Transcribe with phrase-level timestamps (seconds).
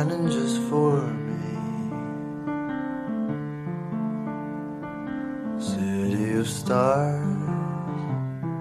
[0.00, 1.44] Shining just for me?
[5.58, 7.18] City of stars,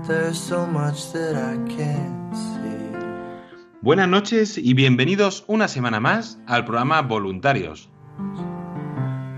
[0.08, 2.90] there's so much that I can't see.
[3.82, 7.90] Buenas noches y bienvenidos una semana más al programa Voluntarios.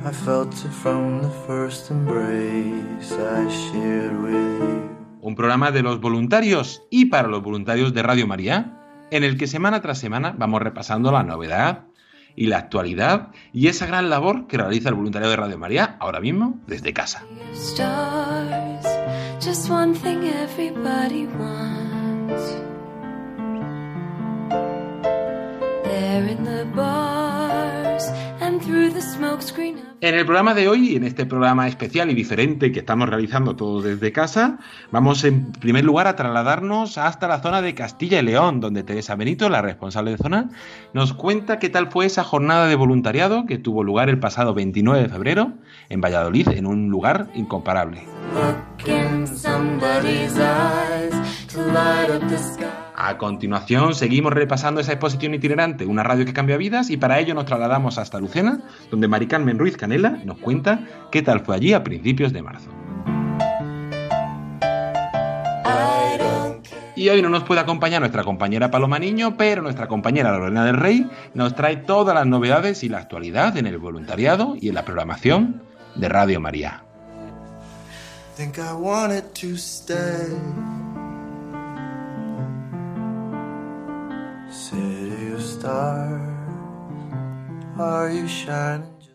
[0.03, 4.89] I felt it from the first embrace I shared with you.
[5.21, 8.79] Un programa de los voluntarios y para los voluntarios de Radio María,
[9.11, 11.90] en el que semana tras semana vamos repasando la novedad
[12.35, 16.19] y la actualidad y esa gran labor que realiza el voluntario de Radio María ahora
[16.19, 17.23] mismo desde casa.
[30.01, 33.83] En el programa de hoy, en este programa especial y diferente que estamos realizando todos
[33.83, 34.59] desde casa,
[34.91, 39.15] vamos en primer lugar a trasladarnos hasta la zona de Castilla y León, donde Teresa
[39.15, 40.49] Benito, la responsable de zona,
[40.93, 45.03] nos cuenta qué tal fue esa jornada de voluntariado que tuvo lugar el pasado 29
[45.03, 45.53] de febrero
[45.89, 48.03] en Valladolid, en un lugar incomparable.
[53.03, 57.33] A continuación, seguimos repasando esa exposición itinerante, una radio que cambia vidas, y para ello
[57.33, 61.73] nos trasladamos hasta Lucena, donde Mari Carmen Ruiz Canela nos cuenta qué tal fue allí
[61.73, 62.69] a principios de marzo.
[66.95, 70.77] Y hoy no nos puede acompañar nuestra compañera Paloma Niño, pero nuestra compañera Lorena del
[70.77, 74.85] Rey nos trae todas las novedades y la actualidad en el voluntariado y en la
[74.85, 75.63] programación
[75.95, 76.83] de Radio María.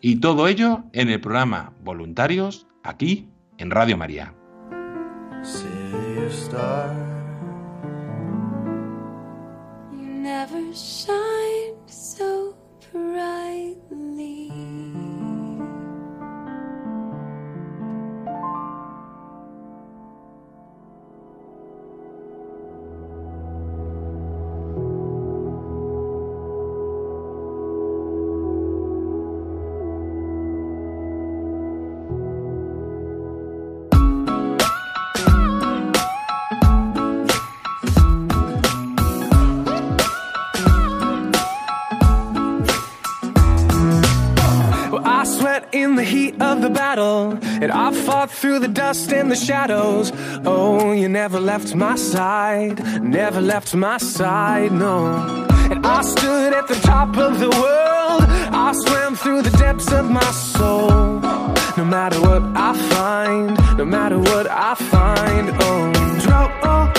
[0.01, 4.33] Y todo ello en el programa Voluntarios aquí en Radio María.
[5.43, 6.97] City of stars.
[9.91, 12.55] You never shine so
[12.91, 14.46] brightly.
[46.97, 50.11] Battle, and I fought through the dust and the shadows.
[50.45, 55.45] Oh, you never left my side, never left my side, no.
[55.71, 58.23] And I stood at the top of the world,
[58.67, 61.19] I swam through the depths of my soul.
[61.77, 65.91] No matter what I find, no matter what I find, oh,
[66.23, 66.96] drought or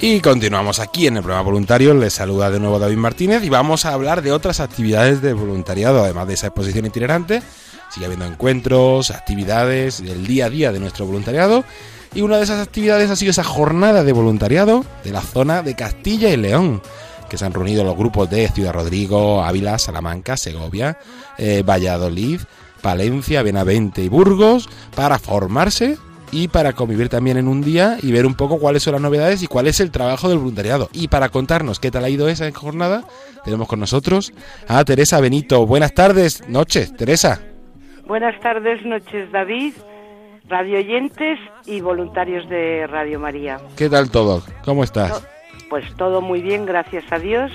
[0.00, 1.92] Y continuamos aquí en el programa voluntario.
[1.92, 6.04] Les saluda de nuevo David Martínez y vamos a hablar de otras actividades de voluntariado,
[6.04, 7.42] además de esa exposición itinerante.
[7.90, 11.64] Sigue habiendo encuentros, actividades del día a día de nuestro voluntariado.
[12.14, 15.74] Y una de esas actividades ha sido esa jornada de voluntariado de la zona de
[15.74, 16.80] Castilla y León,
[17.28, 20.96] que se han reunido los grupos de Ciudad Rodrigo, Ávila, Salamanca, Segovia,
[21.38, 22.40] eh, Valladolid,
[22.82, 25.98] Palencia, Benavente y Burgos para formarse
[26.32, 29.42] y para convivir también en un día y ver un poco cuáles son las novedades
[29.42, 30.88] y cuál es el trabajo del voluntariado.
[30.92, 33.04] Y para contarnos qué tal ha ido esa jornada,
[33.44, 34.32] tenemos con nosotros
[34.68, 35.66] a Teresa Benito.
[35.66, 37.40] Buenas tardes, noches, Teresa.
[38.06, 39.74] Buenas tardes, noches, David,
[40.48, 43.58] radio oyentes y voluntarios de Radio María.
[43.76, 44.42] ¿Qué tal todo?
[44.64, 45.26] ¿Cómo estás?
[45.68, 47.52] Pues todo muy bien, gracias a Dios.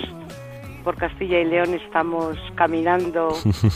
[0.83, 3.29] Por Castilla y León estamos caminando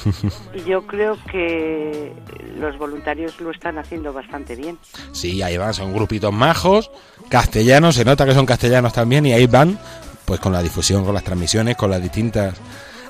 [0.53, 2.13] y yo creo que
[2.59, 4.77] los voluntarios lo están haciendo bastante bien.
[5.11, 6.91] Sí, ahí van, son grupitos majos,
[7.29, 9.79] castellanos, se nota que son castellanos también y ahí van,
[10.25, 12.55] pues con la difusión, con las transmisiones, con las distintas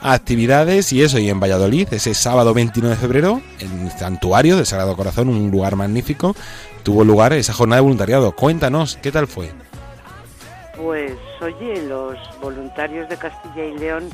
[0.01, 4.65] actividades y eso, y en Valladolid, ese sábado 29 de febrero, en el Santuario del
[4.65, 6.35] Sagrado Corazón, un lugar magnífico,
[6.83, 8.31] tuvo lugar esa jornada de voluntariado.
[8.33, 9.51] Cuéntanos, ¿qué tal fue?
[10.77, 14.09] Pues oye, los voluntarios de Castilla y León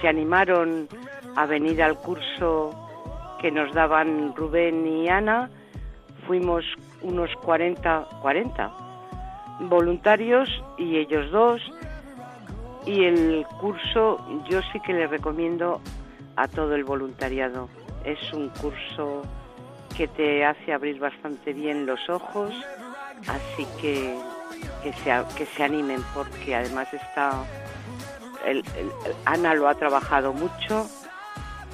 [0.00, 0.88] se animaron
[1.36, 2.70] a venir al curso
[3.40, 5.50] que nos daban Rubén y Ana.
[6.26, 6.64] Fuimos
[7.02, 8.70] unos 40, 40
[9.60, 10.48] voluntarios
[10.78, 11.60] y ellos dos.
[12.86, 15.80] Y el curso yo sí que le recomiendo
[16.36, 17.68] a todo el voluntariado.
[18.04, 19.22] Es un curso
[19.96, 22.54] que te hace abrir bastante bien los ojos,
[23.28, 24.16] así que
[24.82, 27.44] que se, que se animen porque además está
[28.46, 28.64] el,
[29.24, 30.88] Ana lo ha trabajado mucho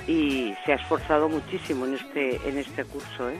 [0.06, 3.38] y se ha esforzado muchísimo en este en este curso ¿eh?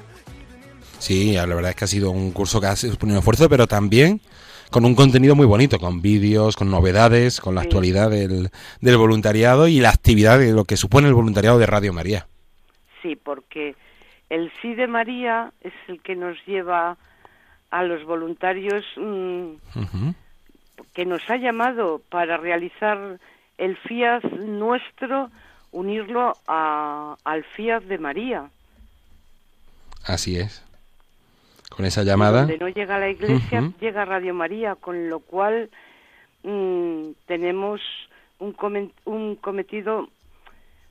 [0.98, 4.20] sí la verdad es que ha sido un curso que ha un esfuerzo pero también
[4.70, 8.50] con un contenido muy bonito, con vídeos, con novedades, con la actualidad del,
[8.81, 12.26] del voluntariado y la actividad de lo que supone el voluntariado de Radio María.
[13.02, 13.76] Sí, porque
[14.28, 16.96] el sí de María es el que nos lleva
[17.70, 20.10] a los voluntarios mm,
[20.94, 23.18] que nos ha llamado para realizar
[23.58, 25.30] el FIAT nuestro,
[25.72, 28.50] unirlo a, al FIAT de María.
[30.04, 30.62] Así es.
[31.70, 32.40] Con esa llamada.
[32.40, 35.68] Donde no llega la iglesia, llega Radio María, con lo cual
[36.44, 37.80] mm, tenemos
[38.38, 40.08] un, un cometido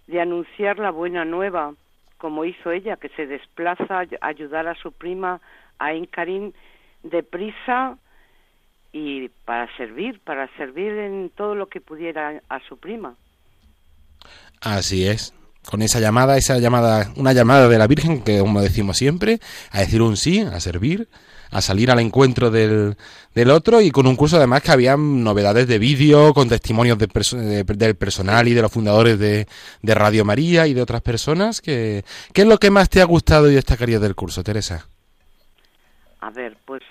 [0.07, 1.73] de anunciar la buena nueva,
[2.17, 5.41] como hizo ella, que se desplaza a ayudar a su prima
[5.79, 6.53] a Incarín
[7.03, 7.97] deprisa
[8.91, 13.15] y para servir, para servir en todo lo que pudiera a su prima.
[14.61, 15.33] Así es.
[15.69, 19.39] Con esa llamada, esa llamada, una llamada de la Virgen, que como decimos siempre,
[19.71, 21.09] a decir un sí, a servir,
[21.51, 22.95] a salir al encuentro del,
[23.33, 27.63] del otro y con un curso además que había novedades de vídeo, con testimonios de,
[27.63, 29.47] del personal y de los fundadores de,
[29.81, 31.61] de Radio María y de otras personas.
[31.61, 34.87] Que, ¿Qué es lo que más te ha gustado y destacarías del curso, Teresa?
[36.25, 36.81] A ver, pues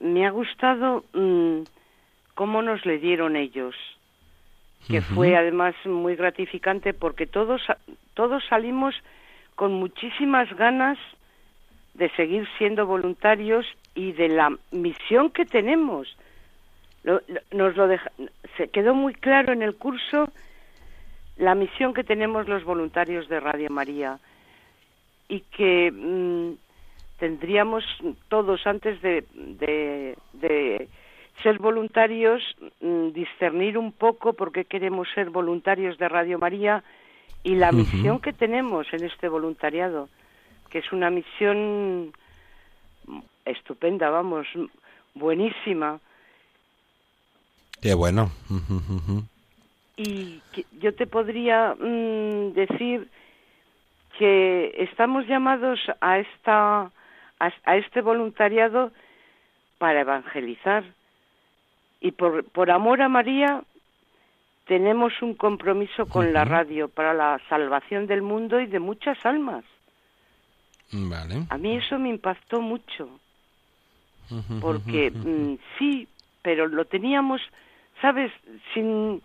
[0.00, 1.60] me ha gustado mm,
[2.34, 3.76] cómo nos le dieron ellos,
[4.88, 7.62] que fue además muy gratificante porque todos,
[8.14, 8.96] todos salimos
[9.54, 10.98] con muchísimas ganas
[11.94, 13.64] de seguir siendo voluntarios
[13.94, 16.08] y de la misión que tenemos.
[17.04, 17.88] nos lo
[18.56, 20.32] se quedó muy claro en el curso
[21.36, 24.18] la misión que tenemos los voluntarios de Radio María
[25.28, 26.67] y que mm,
[27.18, 27.84] tendríamos
[28.28, 30.88] todos antes de, de,
[31.42, 32.42] ser voluntarios
[32.80, 36.82] mm, discernir un poco por qué queremos ser voluntarios de Radio María
[37.44, 40.08] y la misión que tenemos en este voluntariado,
[40.70, 42.12] que es una misión
[43.44, 44.46] estupenda, vamos,
[45.14, 46.00] buenísima.
[47.80, 48.30] Qué bueno.
[49.96, 50.40] Y
[50.80, 53.08] yo te podría mm, decir
[54.18, 56.90] que estamos llamados a esta
[57.38, 58.92] a, este voluntariado
[59.78, 60.84] para evangelizar.
[62.00, 63.62] Y por, por amor a María
[64.66, 69.64] tenemos un compromiso con la radio para la salvación del mundo y de muchas almas.
[70.92, 71.46] Vale.
[71.48, 73.08] A mí eso me impactó mucho,
[74.60, 76.08] porque mm, sí,
[76.42, 77.42] pero lo teníamos,
[78.00, 78.32] ¿sabes?,
[78.72, 79.22] sin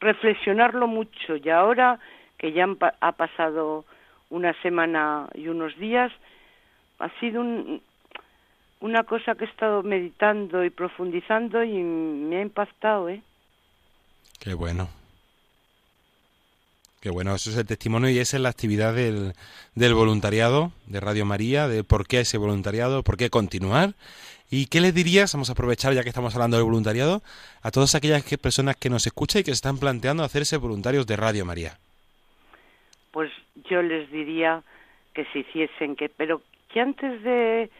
[0.00, 1.36] reflexionarlo mucho.
[1.36, 1.98] Y ahora
[2.38, 2.66] que ya
[3.00, 3.84] ha pasado
[4.30, 6.12] una semana y unos días,
[6.98, 7.82] ha sido un,
[8.80, 13.22] una cosa que he estado meditando y profundizando y me ha impactado, ¿eh?
[14.40, 14.88] Qué bueno.
[17.00, 19.34] Qué bueno, eso es el testimonio y esa es la actividad del,
[19.74, 23.94] del voluntariado de Radio María, de por qué ese voluntariado, por qué continuar.
[24.50, 27.22] ¿Y qué le dirías, vamos a aprovechar ya que estamos hablando del voluntariado,
[27.62, 31.16] a todas aquellas personas que nos escuchan y que se están planteando hacerse voluntarios de
[31.16, 31.78] Radio María?
[33.10, 33.30] Pues
[33.68, 34.62] yo les diría
[35.12, 36.40] que se hiciesen, que, pero
[36.74, 37.70] que antes de,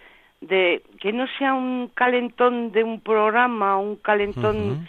[0.41, 4.87] de que no sea un calentón de un programa, un calentón,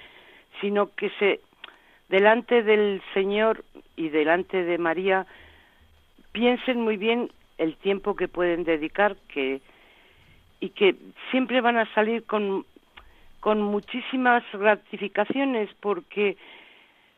[0.62, 1.40] sino que se
[2.08, 3.64] delante del Señor
[3.96, 5.26] y delante de María
[6.34, 9.60] piensen muy bien el tiempo que pueden dedicar que
[10.60, 10.96] y que
[11.32, 12.64] siempre van a salir con
[13.40, 16.38] con muchísimas gratificaciones porque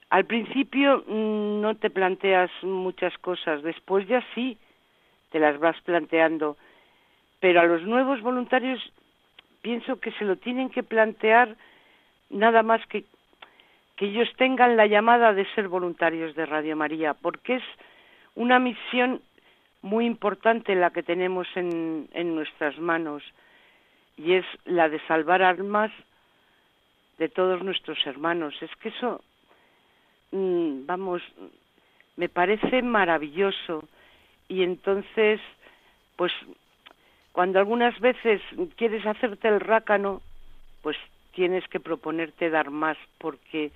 [0.09, 4.57] al principio mm, no te planteas muchas cosas, después ya sí
[5.31, 6.55] te las vas planteando
[7.39, 8.79] pero a los nuevos voluntarios
[9.61, 11.55] pienso que se lo tienen que plantear
[12.29, 13.05] nada más que
[13.97, 17.63] que ellos tengan la llamada de ser voluntarios de Radio María, porque es
[18.35, 19.21] una misión
[19.81, 23.23] muy importante la que tenemos en, en nuestras manos
[24.15, 25.91] y es la de salvar almas
[27.17, 28.53] de todos nuestros hermanos.
[28.61, 29.21] Es que eso,
[30.31, 31.23] mm, vamos,
[32.17, 33.83] me parece maravilloso
[34.47, 35.41] y entonces,
[36.15, 36.31] pues,
[37.37, 38.41] cuando algunas veces
[38.77, 40.23] quieres hacerte el rácano,
[40.81, 40.97] pues
[41.35, 43.69] tienes que proponerte dar más porque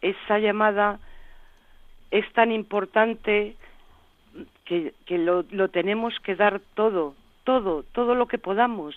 [0.00, 0.98] esa llamada
[2.10, 3.54] es tan importante
[4.64, 7.14] que, que lo, lo, tenemos que dar todo,
[7.44, 8.96] todo, todo lo que podamos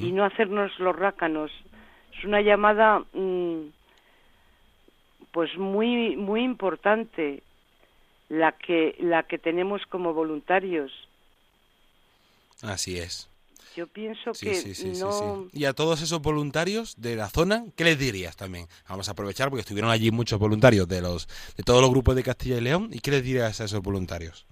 [0.00, 1.52] y no hacernos los rácanos.
[2.16, 3.66] Es una llamada mmm,
[5.30, 7.42] pues muy muy importante
[8.30, 10.90] la que la que tenemos como voluntarios.
[12.62, 13.28] Así es.
[13.76, 15.46] Yo pienso Sí, que sí, sí, sí, no.
[15.52, 18.66] Y a todos esos voluntarios de la zona, ¿qué les dirías también?
[18.88, 22.24] Vamos a aprovechar porque estuvieron allí muchos voluntarios de los de todos los grupos de
[22.24, 22.90] Castilla y León.
[22.92, 24.46] ¿Y qué les dirías a esos voluntarios?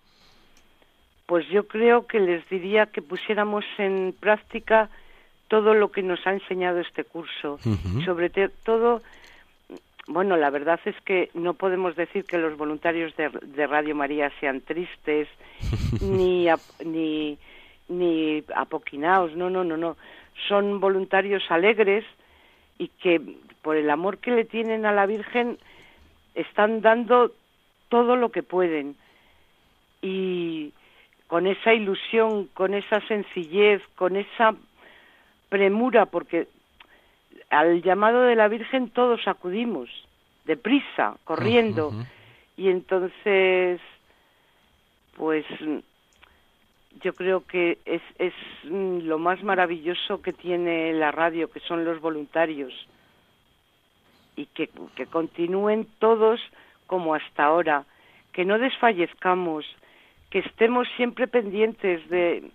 [1.29, 4.89] pues yo creo que les diría que pusiéramos en práctica
[5.49, 7.59] todo lo que nos ha enseñado este curso.
[8.07, 9.03] Sobre todo,
[10.07, 14.33] bueno, la verdad es que no podemos decir que los voluntarios de, de Radio María
[14.41, 15.29] sean tristes
[16.01, 16.49] ni,
[16.83, 17.37] ni,
[17.89, 19.97] ni apoquinaos, no, no, no, no.
[20.49, 22.05] Son voluntarios alegres
[22.79, 23.21] y que
[23.63, 25.59] por el amor que le tienen a la Virgen
[26.35, 27.33] están dando
[27.89, 28.97] todo lo que pueden.
[30.01, 30.73] Y
[31.27, 34.55] con esa ilusión, con esa sencillez, con esa
[35.49, 36.49] premura, porque
[37.51, 39.89] al llamado de la Virgen todos acudimos,
[40.45, 41.93] deprisa, corriendo,
[42.57, 43.81] y entonces,
[45.17, 45.45] pues
[47.03, 51.85] yo creo que es, es mm, lo más maravilloso que tiene la radio, que son
[51.85, 52.73] los voluntarios,
[54.37, 56.41] y que, que continúen todos
[56.87, 57.85] como hasta ahora,
[58.33, 59.65] que no desfallezcamos,
[60.31, 62.51] que estemos siempre pendientes de,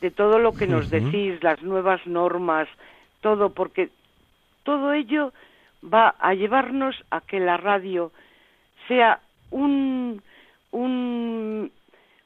[0.00, 2.68] de todo lo que nos decís, las nuevas normas,
[3.20, 3.90] todo, porque
[4.64, 5.32] todo ello
[5.82, 8.12] va a llevarnos a que la radio
[8.88, 10.22] sea un,
[10.72, 11.70] un,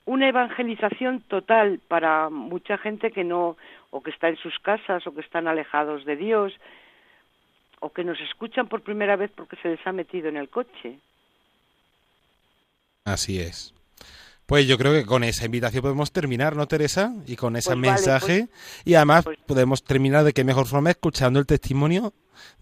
[0.07, 3.57] una evangelización total para mucha gente que no,
[3.91, 6.53] o que está en sus casas, o que están alejados de Dios,
[7.81, 10.99] o que nos escuchan por primera vez porque se les ha metido en el coche.
[13.05, 13.73] Así es.
[14.47, 17.13] Pues yo creo que con esa invitación podemos terminar, ¿no, Teresa?
[17.27, 18.49] Y con ese Pues vale, mensaje.
[18.85, 22.13] y además pues- podemos terminar de qué mejor forma escuchando el testimonio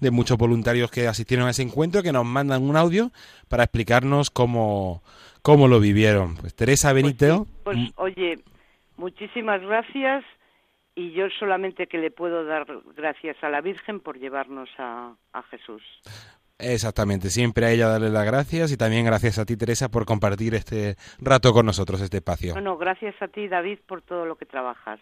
[0.00, 3.10] de muchos voluntarios que asistieron a ese encuentro, que nos mandan un audio
[3.48, 5.02] para explicarnos cómo,
[5.44, 6.36] cómo lo vivieron.
[6.36, 8.38] Pues Teresa Benito, Pues mm, oye,
[8.96, 10.24] muchísimas gracias
[10.96, 15.42] y yo solamente que le puedo dar gracias a la Virgen por llevarnos a, a
[15.44, 15.82] Jesús.
[16.58, 20.54] exactamente, siempre a ella darle las gracias y también gracias a ti, Teresa, por compartir
[20.54, 22.54] este rato con nosotros, este espacio.
[22.54, 24.98] No, no, gracias a ti, David, por todo lo que trabajas.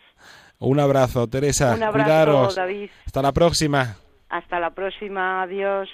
[0.59, 1.75] Un abrazo, Teresa.
[1.75, 2.55] Un abrazo, Cuidaros.
[2.57, 2.91] David.
[3.07, 3.97] Hasta la próxima.
[4.29, 5.89] Hasta la próxima, adiós.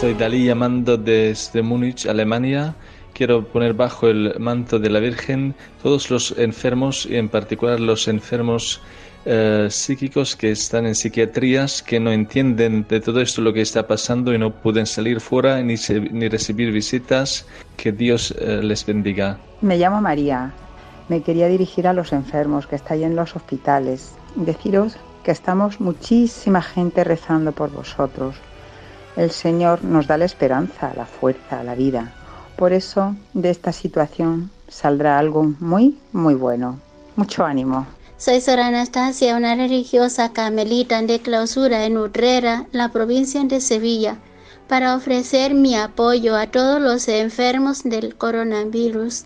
[0.00, 2.74] Soy Dalí llamando desde Múnich, Alemania.
[3.12, 8.08] Quiero poner bajo el manto de la Virgen todos los enfermos y en particular los
[8.08, 8.82] enfermos
[9.24, 13.86] eh, psíquicos que están en psiquiatrías, que no entienden de todo esto lo que está
[13.86, 15.76] pasando y no pueden salir fuera ni,
[16.10, 17.46] ni recibir visitas.
[17.76, 19.38] Que Dios eh, les bendiga.
[19.60, 20.52] Me llamo María.
[21.08, 24.12] Me quería dirigir a los enfermos que estáis en los hospitales.
[24.34, 28.34] Deciros que estamos muchísima gente rezando por vosotros.
[29.16, 32.12] El Señor nos da la esperanza, la fuerza, la vida.
[32.56, 36.80] Por eso de esta situación saldrá algo muy, muy bueno.
[37.16, 37.86] Mucho ánimo.
[38.16, 44.18] Soy Sor Anastasia, una religiosa carmelita de clausura en Utrera, la provincia de Sevilla,
[44.68, 49.24] para ofrecer mi apoyo a todos los enfermos del coronavirus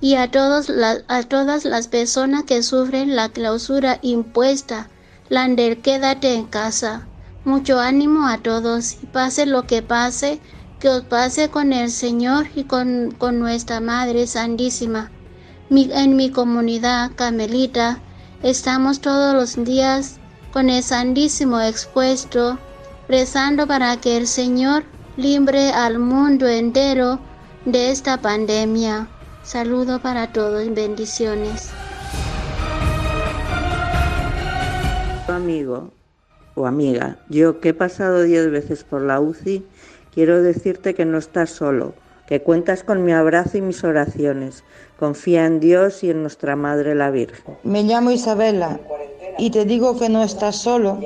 [0.00, 4.88] y a, todas las personas que sufren la clausura impuesta,
[5.28, 7.06] la del quédate en casa.
[7.44, 10.40] Mucho ánimo a todos y pase lo que pase,
[10.78, 15.10] que os pase con el Señor y con, con nuestra Madre Santísima.
[15.70, 18.00] En mi comunidad carmelita
[18.42, 20.18] estamos todos los días
[20.52, 22.58] con el Santísimo expuesto,
[23.08, 24.84] rezando para que el Señor
[25.16, 27.20] libre al mundo entero
[27.64, 29.08] de esta pandemia.
[29.42, 31.70] Saludo para todos bendiciones.
[35.28, 35.92] amigo
[36.54, 39.64] o amiga, yo que he pasado diez veces por la UCI,
[40.12, 41.94] quiero decirte que no estás solo,
[42.26, 44.64] que cuentas con mi abrazo y mis oraciones.
[44.98, 47.56] Confía en Dios y en nuestra Madre la Virgen.
[47.64, 48.78] Me llamo Isabela
[49.38, 51.00] y te digo que no estás solo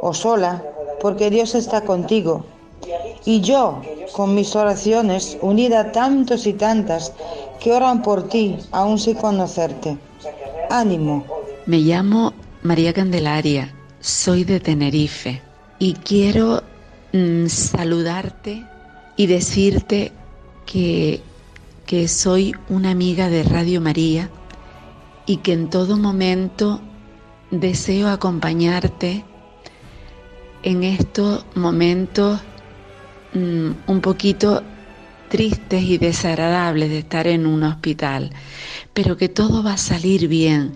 [0.00, 0.62] o sola,
[1.00, 2.44] porque Dios está contigo.
[3.24, 3.82] Y yo,
[4.12, 7.12] con mis oraciones, unida a tantos y tantas
[7.58, 9.98] que oran por ti, aún sin conocerte.
[10.70, 11.24] Ánimo.
[11.66, 12.32] Me llamo
[12.62, 13.74] María Candelaria,
[14.06, 15.42] soy de Tenerife
[15.80, 16.62] y quiero
[17.12, 18.64] mm, saludarte
[19.16, 20.12] y decirte
[20.64, 21.20] que,
[21.86, 24.30] que soy una amiga de Radio María
[25.26, 26.80] y que en todo momento
[27.50, 29.24] deseo acompañarte
[30.62, 32.40] en estos momentos
[33.34, 34.62] mm, un poquito
[35.28, 38.30] tristes y desagradables de estar en un hospital,
[38.94, 40.74] pero que todo va a salir bien.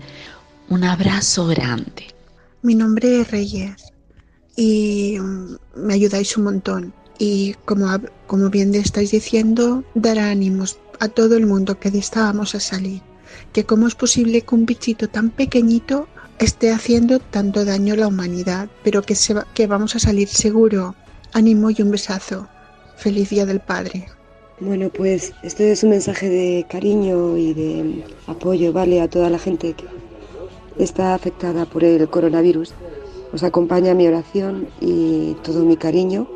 [0.69, 2.20] Un abrazo grande.
[2.62, 3.93] Mi nombre es Reyes
[4.55, 6.93] y mm, me ayudáis un montón.
[7.19, 7.87] Y como,
[8.26, 13.00] como bien estáis diciendo, dar ánimos a todo el mundo que estábamos a salir.
[13.55, 16.07] Que cómo es posible que un bichito tan pequeñito
[16.38, 20.95] esté haciendo tanto daño a la humanidad, pero que, se que vamos a salir seguro.
[21.33, 22.47] Ánimo y un besazo.
[22.97, 24.09] Feliz Día del Padre.
[24.59, 29.00] Bueno, pues este es un mensaje de cariño y de apoyo, ¿vale?
[29.00, 29.87] A toda la gente que
[30.83, 32.75] está afectada por el coronavirus.
[33.33, 36.27] Os acompaña mi oración y todo mi cariño.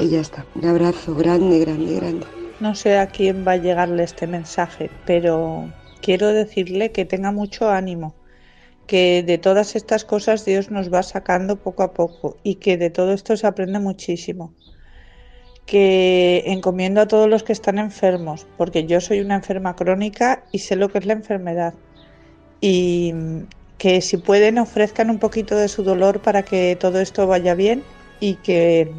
[0.00, 0.44] Y ya está.
[0.54, 2.26] Un abrazo grande, grande, grande.
[2.60, 7.70] No sé a quién va a llegarle este mensaje, pero quiero decirle que tenga mucho
[7.70, 8.14] ánimo,
[8.86, 12.90] que de todas estas cosas Dios nos va sacando poco a poco y que de
[12.90, 14.54] todo esto se aprende muchísimo
[15.66, 20.58] que encomiendo a todos los que están enfermos, porque yo soy una enferma crónica y
[20.58, 21.74] sé lo que es la enfermedad.
[22.66, 23.12] Y
[23.76, 27.82] que si pueden ofrezcan un poquito de su dolor para que todo esto vaya bien
[28.20, 28.90] y que,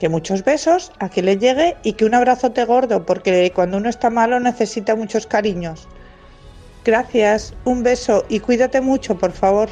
[0.00, 3.88] que muchos besos a que le llegue y que un abrazote gordo, porque cuando uno
[3.88, 5.86] está malo necesita muchos cariños.
[6.84, 9.68] Gracias, un beso y cuídate mucho, por favor.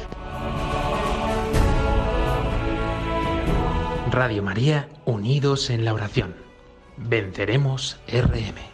[4.09, 6.33] Radio María, unidos en la oración.
[6.95, 8.72] Venceremos RM.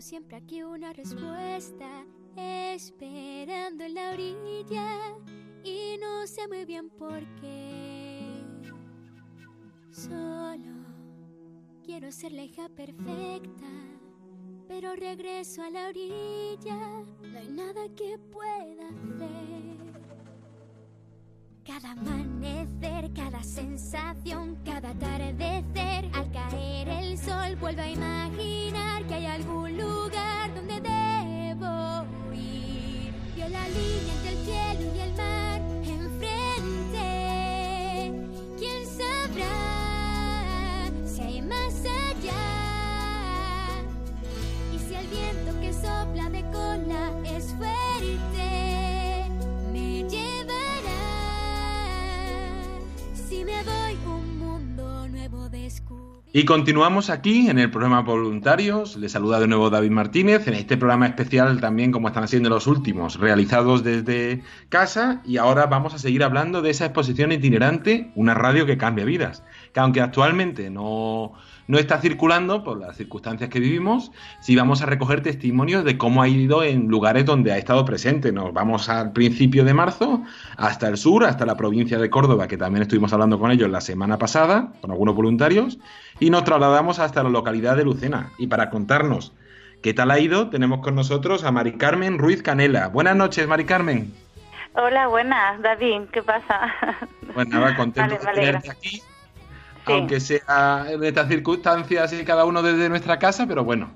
[0.00, 2.04] Siempre aquí una respuesta,
[2.36, 5.16] esperando en la orilla
[5.62, 8.20] y no sé muy bien por qué.
[9.90, 10.74] Solo
[11.84, 13.68] Quiero ser la hija perfecta,
[14.66, 19.53] pero regreso a la orilla, no hay nada que pueda hacer.
[21.74, 29.26] Cada amanecer, cada sensación, cada atardecer, al caer el sol vuelvo a imaginar que hay
[29.26, 33.12] algún lugar donde debo ir.
[33.50, 33.66] La
[56.36, 58.96] Y continuamos aquí en el programa Voluntarios.
[58.96, 62.66] Les saluda de nuevo David Martínez en este programa especial también como están siendo los
[62.66, 68.34] últimos, realizados desde casa y ahora vamos a seguir hablando de esa exposición itinerante, una
[68.34, 71.34] radio que cambia vidas, que aunque actualmente no,
[71.66, 76.22] no está circulando por las circunstancias que vivimos, sí vamos a recoger testimonios de cómo
[76.22, 78.32] ha ido en lugares donde ha estado presente.
[78.32, 80.22] Nos vamos al principio de marzo
[80.56, 83.80] hasta el sur, hasta la provincia de Córdoba, que también estuvimos hablando con ellos la
[83.80, 85.78] semana pasada, con algunos voluntarios,
[86.20, 88.30] y nos trasladamos hasta la localidad de Lucena.
[88.38, 89.32] Y para contarnos
[89.82, 92.88] qué tal ha ido, tenemos con nosotros a Mari Carmen Ruiz Canela.
[92.88, 94.12] Buenas noches, Mari Carmen.
[94.76, 96.60] Hola, buenas, David, ¿qué pasa?
[97.32, 99.02] Pues nada, contento Vale, de tenerte aquí,
[99.86, 103.92] aunque sea en estas circunstancias y cada uno desde nuestra casa, pero bueno,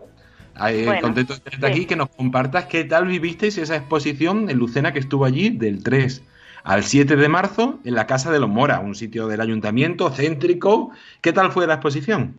[0.68, 1.72] eh, Bueno, contento de tenerte sí.
[1.72, 5.82] aquí, que nos compartas qué tal vivisteis esa exposición en Lucena que estuvo allí del
[5.82, 6.22] 3
[6.64, 10.90] al 7 de marzo en la Casa de los Mora, un sitio del ayuntamiento céntrico.
[11.22, 12.38] ¿Qué tal fue la exposición?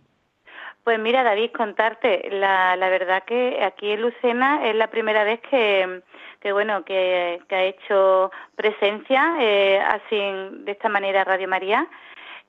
[0.83, 5.39] Pues mira, David, contarte, la, la verdad que aquí en Lucena es la primera vez
[5.49, 6.01] que,
[6.41, 10.17] que bueno, que, que ha hecho presencia eh, así
[10.63, 11.87] de esta manera Radio María.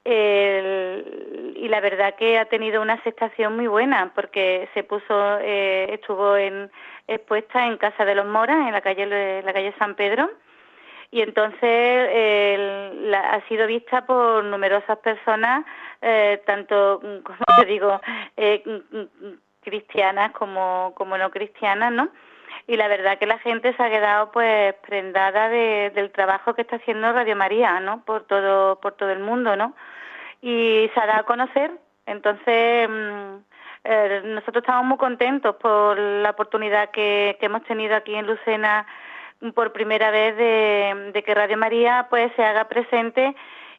[0.05, 5.93] El- y la verdad que ha tenido una aceptación muy buena porque se puso, eh,
[5.93, 6.71] estuvo en,
[7.07, 9.03] expuesta en Casa de los Moras, en la calle,
[9.41, 10.31] en la calle San Pedro,
[11.11, 15.65] y entonces el- la- ha sido vista por numerosas personas,
[16.01, 18.01] eh, tanto, como te digo,
[18.37, 18.63] eh,
[19.63, 22.09] cristianas como, como no cristianas, ¿no?
[22.67, 26.63] Y la verdad que la gente se ha quedado pues prendada de- del trabajo que
[26.63, 28.05] está haciendo Radio María, ¿no?
[28.05, 29.75] Por todo, por todo el mundo, ¿no?
[30.43, 31.71] y se ha dado a conocer.
[32.07, 33.37] Entonces, mm,
[33.85, 38.87] eh, nosotros estamos muy contentos por la oportunidad que, hemos tenido aquí en Lucena
[39.55, 43.35] por primera vez de, que Radio María pues se haga presente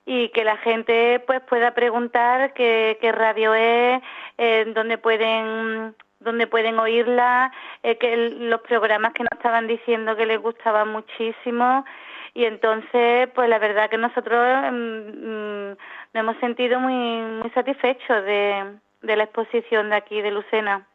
[0.06, 4.02] y que la gente pues pueda preguntar qué, radio es,
[4.40, 7.52] eh, dónde pueden donde pueden oírla,
[7.84, 11.86] eh, que los programas que nos estaban diciendo que les gustaban muchísimo
[12.34, 15.68] y entonces pues la verdad que nosotros mm, mm,
[16.14, 18.64] nos hemos sentido muy muy satisfechos de,
[19.02, 20.88] de la exposición de aquí de Lucena.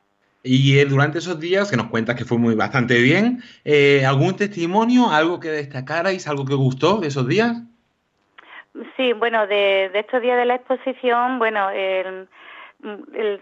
[0.42, 4.36] Y eh, durante esos días, que nos cuentas que fue muy bastante bien, eh, ¿algún
[4.36, 7.56] testimonio, algo que destacarais, algo que gustó de esos días?
[8.96, 11.68] Sí, bueno, de, estos días de la exposición, bueno,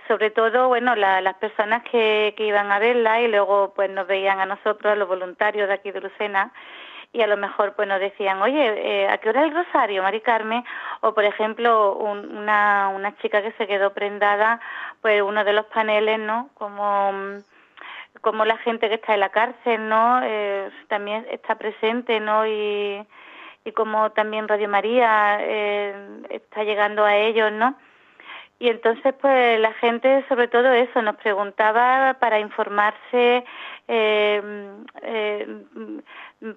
[0.09, 4.40] sobre todo, bueno, las personas que, que iban a verla y luego pues nos veían
[4.40, 6.53] a nosotros, los voluntarios de aquí de Lucena,
[7.14, 10.20] y a lo mejor pues nos decían, oye, eh, ¿a qué hora el rosario, Mari
[10.20, 10.64] Carmen?
[11.01, 14.61] O por ejemplo, una, una chica que se quedó prendada,
[15.01, 16.51] pues uno de los paneles, ¿no?
[16.55, 17.12] Como,
[18.20, 20.20] como la gente que está en la cárcel, ¿no?
[20.25, 22.49] Eh, también está presente, ¿no?
[22.49, 23.07] Y,
[23.64, 25.94] y como también Radio María eh,
[26.31, 27.77] está llegando a ellos, ¿no?
[28.64, 33.44] Y entonces, pues la gente, sobre todo eso, nos preguntaba para informarse,
[33.88, 34.42] eh,
[35.03, 35.46] eh,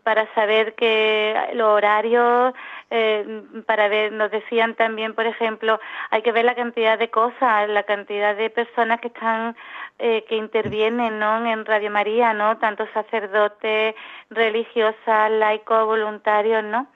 [0.06, 2.54] para saber que los horarios,
[2.92, 7.68] eh, para ver, nos decían también, por ejemplo, hay que ver la cantidad de cosas,
[7.68, 9.58] la cantidad de personas que están,
[9.98, 11.46] que intervienen, ¿no?
[11.46, 12.58] En Radio María, ¿no?
[12.58, 13.96] Tanto sacerdotes,
[14.30, 16.88] religiosas, laicos, voluntarios, ¿no?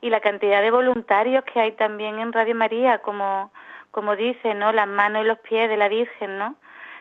[0.00, 3.50] Y la cantidad de voluntarios que hay también en Radio María, como
[3.92, 4.72] como dice, ¿no?
[4.72, 6.56] Las manos y los pies de la Virgen, ¿no?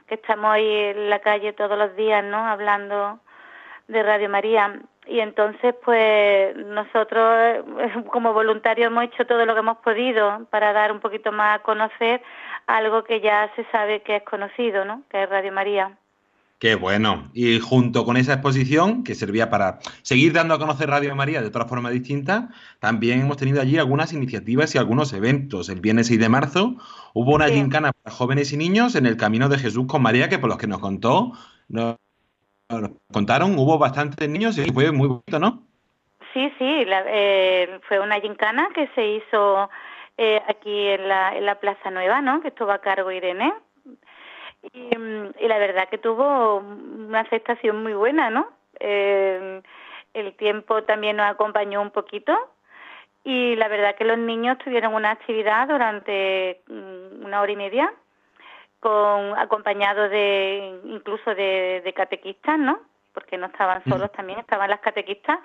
[0.08, 2.38] Que estamos ahí en la calle todos los días, ¿no?
[2.46, 3.20] Hablando
[3.88, 4.80] de Radio María.
[5.08, 7.66] Y entonces, pues nosotros
[8.08, 11.64] como voluntarios hemos hecho todo lo que hemos podido para dar un poquito más a
[11.64, 12.22] conocer
[12.68, 15.02] algo que ya se sabe que es conocido, ¿no?
[15.10, 15.98] Que es Radio María.
[16.62, 17.32] Qué bueno.
[17.34, 21.48] Y junto con esa exposición, que servía para seguir dando a conocer Radio María de
[21.48, 25.70] otra forma distinta, también hemos tenido allí algunas iniciativas y algunos eventos.
[25.70, 26.76] El viernes 6 de marzo
[27.16, 30.38] hubo una gincana para jóvenes y niños en el Camino de Jesús con María, que
[30.38, 31.32] por los que nos contó,
[31.68, 31.96] nos,
[33.12, 35.64] contaron, hubo bastantes niños y fue muy bonito, ¿no?
[36.32, 39.68] Sí, sí, eh, fue una gincana que se hizo
[40.16, 42.40] eh, aquí en la, en la Plaza Nueva, ¿no?
[42.40, 43.52] Que estuvo a cargo Irene
[44.74, 44.96] y,
[45.40, 48.50] la verdad que tuvo una aceptación muy buena, ¿no?
[48.80, 49.62] Eh,
[50.14, 52.38] el tiempo también nos acompañó un poquito
[53.24, 57.94] y la verdad que los niños tuvieron una actividad durante mm, una hora y media
[58.80, 62.80] con acompañados de incluso de, de catequistas, ¿no?
[63.14, 65.40] Porque no estaban solos también, estaban las catequistas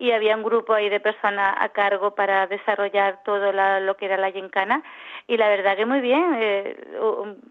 [0.00, 4.16] y había un grupo ahí de personas a cargo para desarrollar todo lo que era
[4.16, 4.82] la gincana.
[5.28, 6.74] Y la verdad que muy bien eh,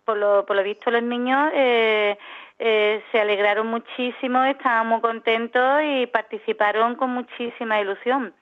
[0.03, 2.17] por, lo, por lo visto los niños eh,
[2.57, 8.33] eh, se alegraron muchísimo estaban muy contentos y participaron con muchísima ilusión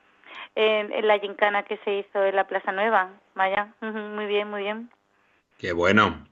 [0.55, 3.09] en, en la gincana que se hizo en la Plaza Nueva.
[3.35, 4.89] Vaya muy bien muy bien.
[5.59, 6.25] Qué bueno.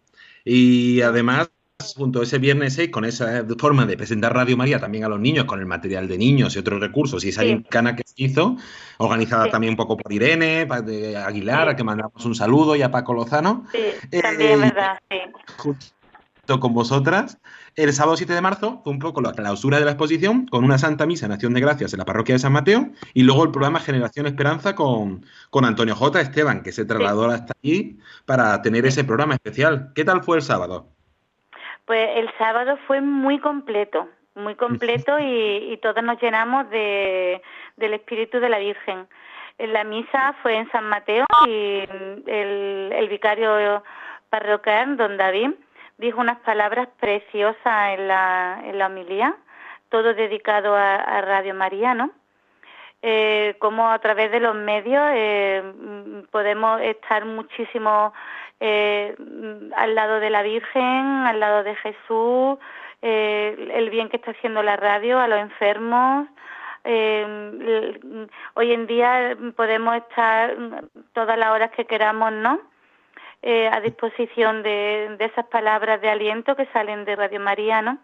[0.45, 1.51] Y además
[1.93, 5.19] junto a ese viernes 6 con esa forma de presentar Radio María también a los
[5.19, 7.63] niños con el material de niños y otros recursos y esa sí.
[7.69, 8.57] que se hizo,
[8.97, 12.91] organizada también un poco por Irene, de Aguilar, a que mandamos un saludo y a
[12.91, 13.65] Paco Lozano.
[13.71, 13.79] Sí,
[14.11, 15.17] eh, también, verdad, sí.
[15.57, 17.37] Junto con vosotras,
[17.75, 20.77] el sábado 7 de marzo fue un poco la clausura de la exposición con una
[20.77, 23.51] Santa Misa en Acción de Gracias en la parroquia de San Mateo y luego el
[23.51, 26.21] programa Generación Esperanza con, con Antonio J.
[26.21, 29.91] Esteban, que se trasladó hasta allí para tener ese programa especial.
[29.93, 30.94] ¿Qué tal fue el sábado?
[31.85, 37.41] Pues el sábado fue muy completo, muy completo y, todos nos llenamos de,
[37.77, 39.07] del espíritu de la Virgen.
[39.57, 41.83] La misa fue en San Mateo y
[42.25, 43.83] el, el vicario
[44.29, 45.51] parroquial, don David,
[45.97, 49.35] dijo unas palabras preciosas en la, en la homilía,
[49.89, 52.11] todo dedicado a, Radio María, ¿no?
[53.01, 55.63] Eh, como a través de los medios eh,
[56.31, 58.13] podemos estar muchísimo
[58.59, 59.15] eh,
[59.75, 62.57] al lado de la Virgen, al lado de Jesús,
[63.01, 66.27] eh, el bien que está haciendo la radio a los enfermos.
[66.83, 67.97] Eh,
[68.53, 70.55] hoy en día podemos estar
[71.13, 72.59] todas las horas que queramos, ¿no?
[73.41, 77.99] Eh, a disposición de, de, esas palabras de aliento que salen de Radio María, ¿no?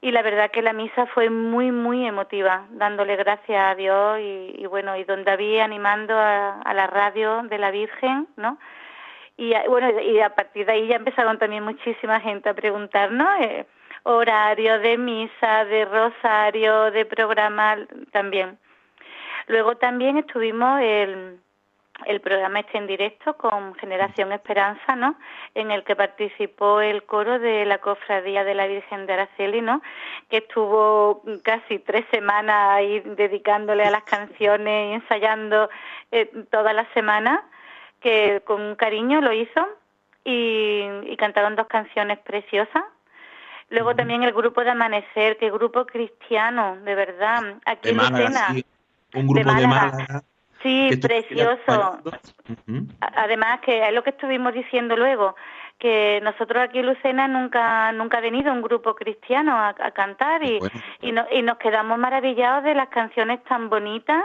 [0.00, 4.54] Y la verdad que la misa fue muy, muy emotiva, dándole gracias a Dios y,
[4.58, 8.58] y bueno, y don David animando a, a la radio de la Virgen, ¿no?
[9.36, 13.66] Y bueno, y a partir de ahí ya empezaron también muchísima gente a preguntarnos eh,
[14.04, 17.76] horario de misa, de rosario, de programa
[18.12, 18.58] también.
[19.48, 21.38] Luego también estuvimos el,
[22.06, 25.16] el programa este en directo con Generación Esperanza, ¿no?
[25.54, 29.82] En el que participó el coro de la Cofradía de la Virgen de Araceli, ¿no?
[30.28, 35.70] Que estuvo casi tres semanas ahí dedicándole a las canciones y ensayando
[36.10, 37.44] eh, toda la semana,
[38.04, 39.66] que con cariño lo hizo
[40.24, 42.84] y, cantaron dos canciones preciosas.
[43.70, 48.48] Luego también el grupo de Amanecer, que grupo cristiano, de verdad, aquí en Lucena.
[49.14, 50.22] Un grupo de Málaga
[50.62, 51.98] Sí, precioso.
[53.00, 55.34] Además que es lo que estuvimos diciendo luego,
[55.78, 60.58] que nosotros aquí en Lucena nunca nunca ha venido un grupo cristiano a, cantar y,
[61.00, 64.24] y, y, nos quedamos maravillados de las canciones tan bonitas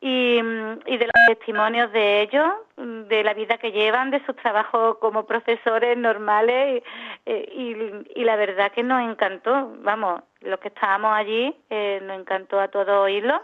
[0.00, 4.96] y, y, de los testimonios de ellos, de la vida que llevan, de sus trabajos
[4.98, 6.82] como profesores normales
[7.26, 12.68] y, la verdad que nos encantó, vamos, los que estábamos allí eh, nos encantó a
[12.68, 13.42] todos oírlo.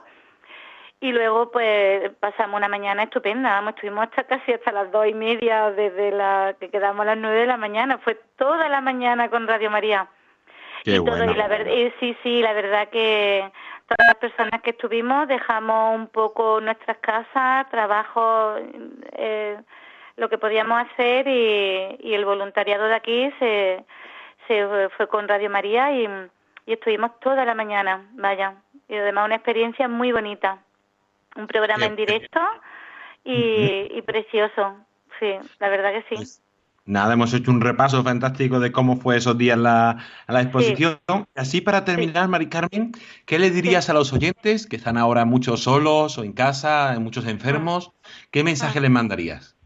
[0.99, 5.12] Y luego pues pasamos una mañana estupenda, vamos, estuvimos hasta casi hasta las dos y
[5.12, 9.29] media desde la que quedamos a las nueve de la mañana, fue toda la mañana
[9.29, 10.09] con Radio María.
[10.87, 11.33] Qué y, bueno.
[11.33, 13.51] y la verdad, sí, sí, la verdad que
[13.88, 18.55] todas las personas que estuvimos dejamos un poco nuestras casas, trabajo,
[19.16, 19.59] eh,
[20.16, 23.85] lo que podíamos hacer y, y el voluntariado de aquí se,
[24.46, 26.09] se fue con Radio María y,
[26.66, 28.55] y estuvimos toda la mañana, vaya,
[28.88, 30.59] y además una experiencia muy bonita
[31.35, 32.40] un programa en directo
[33.25, 34.77] y, y, precioso.
[35.18, 36.40] Sí, la verdad que sí.
[36.87, 39.96] Nada, hemos hecho un repaso fantástico de cómo fue esos días la,
[40.29, 41.01] la exposición.
[41.09, 41.25] Sí.
[41.35, 42.31] Así para terminar, sí.
[42.31, 42.92] Mari Carmen,
[43.27, 43.90] ¿qué le dirías sí.
[43.90, 47.90] a los oyentes que están ahora muchos solos o en casa, muchos enfermos?
[48.31, 48.83] ¿Qué mensaje ah.
[48.83, 49.57] les mandarías?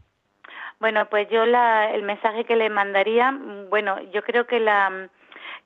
[0.79, 5.09] Bueno, pues yo la, el mensaje que les mandaría, bueno, yo creo que la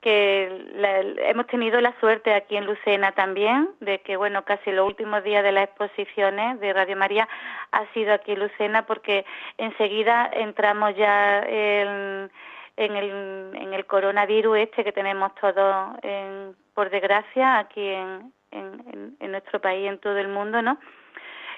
[0.05, 4.85] que la, hemos tenido la suerte aquí en Lucena también de que bueno casi los
[4.85, 7.27] últimos días de las exposiciones de Radio María
[7.71, 9.25] ha sido aquí en Lucena porque
[9.57, 12.29] enseguida entramos ya en,
[12.77, 13.09] en el,
[13.55, 19.59] en el coronavirus este que tenemos todos en, por desgracia aquí en, en, en nuestro
[19.59, 20.77] país en todo el mundo no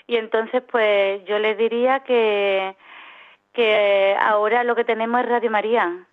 [0.08, 2.78] y entonces pues yo les diría que
[3.52, 6.06] que ahora lo que tenemos es Radio María.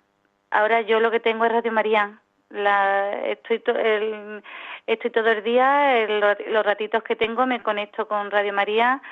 [0.51, 2.21] Ahora yo lo que tengo es Radio María
[2.55, 4.43] la, estoy, to, el,
[4.87, 6.07] estoy todo el día,
[6.49, 9.03] los ratitos que tengo me conecto con Radio María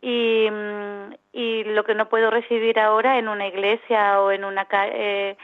[0.00, 0.48] y,
[1.32, 5.36] y lo que no puedo recibir ahora en una iglesia o en una eh,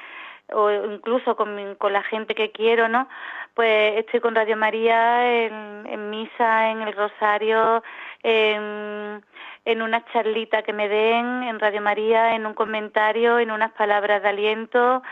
[0.52, 3.08] o incluso con, la gente que quiero, ¿no?
[3.54, 7.82] Pues estoy con Radio María en, en misa, en el rosario,
[8.22, 9.22] en,
[9.64, 14.22] en una charlita que me den en Radio María, en un comentario, en unas palabras
[14.22, 15.02] de aliento,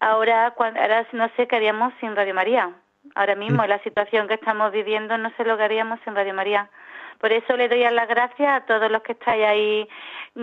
[0.00, 2.70] Ahora, cuando, ahora no sé qué haríamos sin Radio María.
[3.14, 6.34] Ahora mismo, en la situación que estamos viviendo, no sé lo que haríamos sin Radio
[6.34, 6.68] María.
[7.20, 9.88] Por eso le doy las gracias a todos los que estáis ahí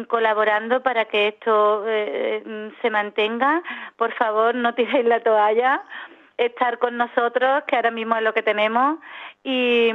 [0.07, 3.61] colaborando para que esto eh, se mantenga.
[3.97, 5.83] Por favor, no tiréis la toalla
[6.37, 8.97] estar con nosotros, que ahora mismo es lo que tenemos,
[9.43, 9.91] y,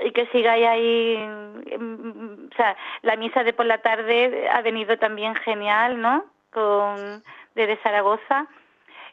[0.00, 1.16] y, que sigáis ahí.
[1.16, 6.24] O sea, la misa de por la tarde ha venido también genial, ¿no?
[6.52, 7.22] Con,
[7.54, 8.46] desde Zaragoza.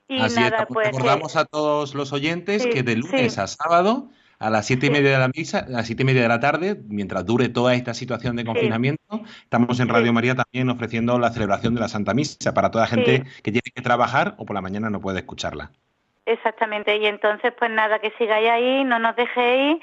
[0.08, 0.88] Y Así nada, es, pues.
[0.88, 1.40] recordamos que...
[1.40, 3.42] a todos los oyentes sí, que de lunes sí.
[3.42, 6.22] a sábado a las siete y media de la misa, a las siete y media
[6.22, 10.70] de la tarde, mientras dure toda esta situación de confinamiento, estamos en Radio María también
[10.70, 14.46] ofreciendo la celebración de la Santa Misa para toda gente que tiene que trabajar o
[14.46, 15.72] por la mañana no puede escucharla.
[16.26, 19.82] Exactamente, y entonces pues nada, que sigáis ahí, no nos dejéis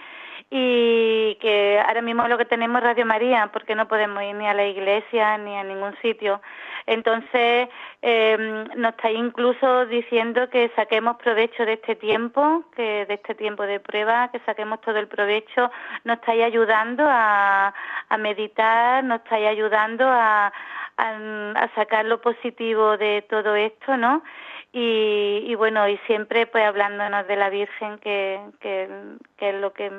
[0.50, 4.46] y que ahora mismo lo que tenemos es Radio María, porque no podemos ir ni
[4.46, 6.40] a la iglesia ni a ningún sitio.
[6.86, 7.68] Entonces,
[8.02, 13.62] eh, nos estáis incluso diciendo que saquemos provecho de este tiempo, que de este tiempo
[13.62, 15.70] de prueba, que saquemos todo el provecho.
[16.04, 17.72] Nos estáis ayudando a,
[18.18, 20.52] meditar, nos estáis ayudando a,
[21.74, 24.22] sacar lo positivo de todo esto, ¿no?
[24.72, 28.88] Y, y, bueno, y siempre pues hablándonos de la Virgen, que, que,
[29.38, 29.90] es lo que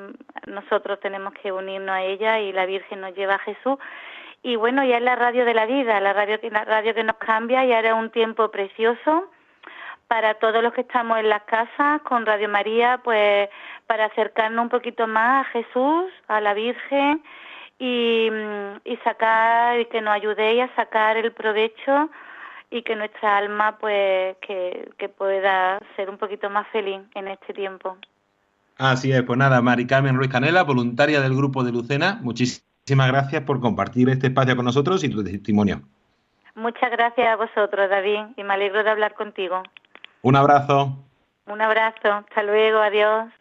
[0.47, 3.77] nosotros tenemos que unirnos a ella y la Virgen nos lleva a Jesús.
[4.45, 7.73] Y bueno, ya es la radio de la vida, la radio, que nos cambia y
[7.73, 9.27] ahora un tiempo precioso
[10.07, 13.49] para todos los que estamos en las casas con Radio María, pues
[13.87, 17.23] para acercarnos un poquito más a Jesús, a la Virgen
[17.79, 18.29] y,
[19.03, 22.11] sacar, y que nos ayudéis a sacar el provecho
[22.69, 27.51] y que nuestra alma pues que, que, pueda ser un poquito más feliz en este
[27.51, 27.97] tiempo.
[28.77, 33.43] Así es, pues nada, Mari Carmen Ruiz Canela, voluntaria del grupo de Lucena, muchísimas gracias
[33.43, 35.81] por compartir este espacio con nosotros y tu testimonio.
[36.55, 39.63] Muchas gracias a vosotros, David, y me alegro de hablar contigo.
[40.21, 40.97] Un abrazo.
[41.47, 43.31] Un abrazo, hasta luego, adiós.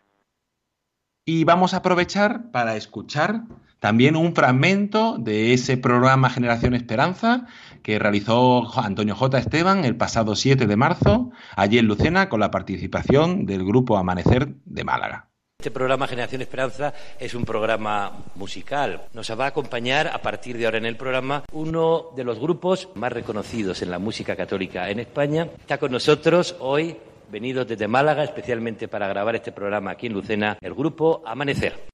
[1.24, 3.42] Y vamos a aprovechar para escuchar
[3.80, 7.46] También un fragmento de ese programa Generación Esperanza
[7.82, 9.38] que realizó Antonio J.
[9.38, 14.54] Esteban el pasado 7 de marzo, allí en Lucena, con la participación del grupo Amanecer
[14.64, 15.28] de Málaga.
[15.64, 19.08] Este programa Generación Esperanza es un programa musical.
[19.14, 22.90] Nos va a acompañar a partir de ahora en el programa uno de los grupos
[22.96, 25.48] más reconocidos en la música católica en España.
[25.58, 26.98] Está con nosotros hoy,
[27.32, 31.93] venido desde Málaga, especialmente para grabar este programa aquí en Lucena, el grupo Amanecer.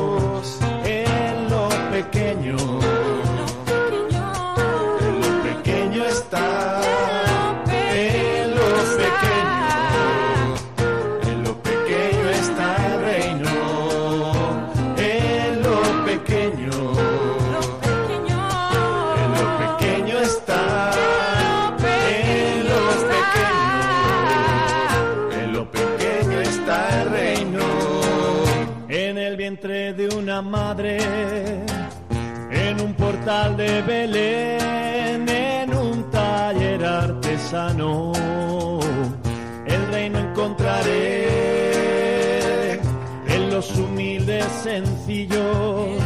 [43.27, 46.01] en los humildes sencillos.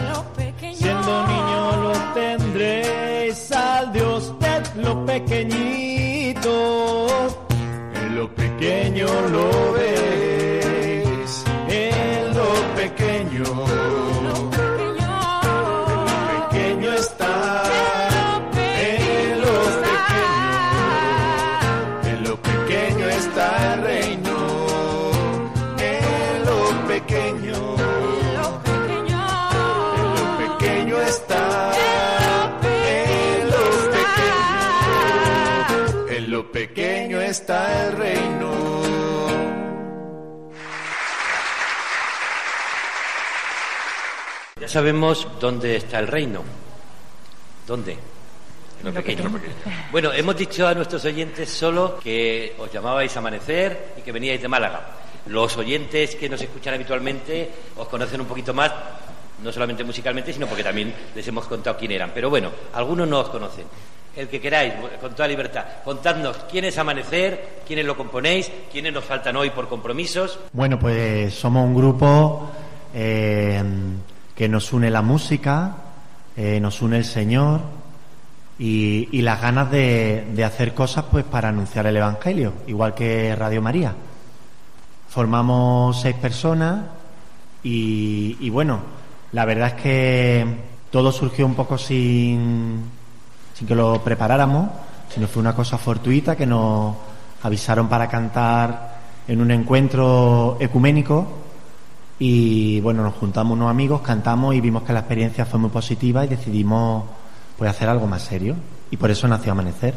[0.73, 7.07] Siendo niño lo tendréis al de usted lo pequeñito.
[7.95, 10.14] En lo pequeño lo veréis
[44.75, 46.41] sabemos dónde está el reino.
[47.65, 47.93] ¿Dónde?
[47.93, 49.31] En lo, pequeño.
[49.89, 54.49] Bueno, hemos dicho a nuestros oyentes solo que os llamabais Amanecer y que veníais de
[54.49, 54.81] Málaga.
[55.27, 58.69] Los oyentes que nos escuchan habitualmente os conocen un poquito más,
[59.41, 62.11] no solamente musicalmente, sino porque también les hemos contado quién eran.
[62.13, 63.63] Pero bueno, algunos no os conocen
[64.13, 65.63] el que queráis, con toda libertad.
[65.85, 70.37] Contadnos quién es Amanecer, quiénes lo componéis, quiénes nos faltan hoy por compromisos.
[70.51, 72.51] Bueno, pues somos un grupo
[72.93, 73.63] eh,
[74.35, 75.75] que nos une la música,
[76.35, 77.61] eh, nos une el Señor
[78.59, 83.93] y, las ganas de, hacer cosas pues para anunciar el Evangelio, igual que Radio María.
[85.09, 86.85] Formamos seis personas
[87.63, 88.79] y, bueno,
[89.31, 90.45] la verdad es que
[90.91, 92.83] todo surgió un poco sin
[93.55, 94.69] sin que lo preparáramos,
[95.13, 96.93] sino fue una cosa fortuita que nos
[97.41, 98.95] avisaron para cantar
[99.27, 101.44] en un encuentro ecuménico
[102.19, 106.23] y bueno, nos juntamos unos amigos, cantamos y vimos que la experiencia fue muy positiva
[106.23, 107.05] y decidimos
[107.57, 108.55] pues hacer algo más serio
[108.91, 109.93] y por eso nació Amanecer.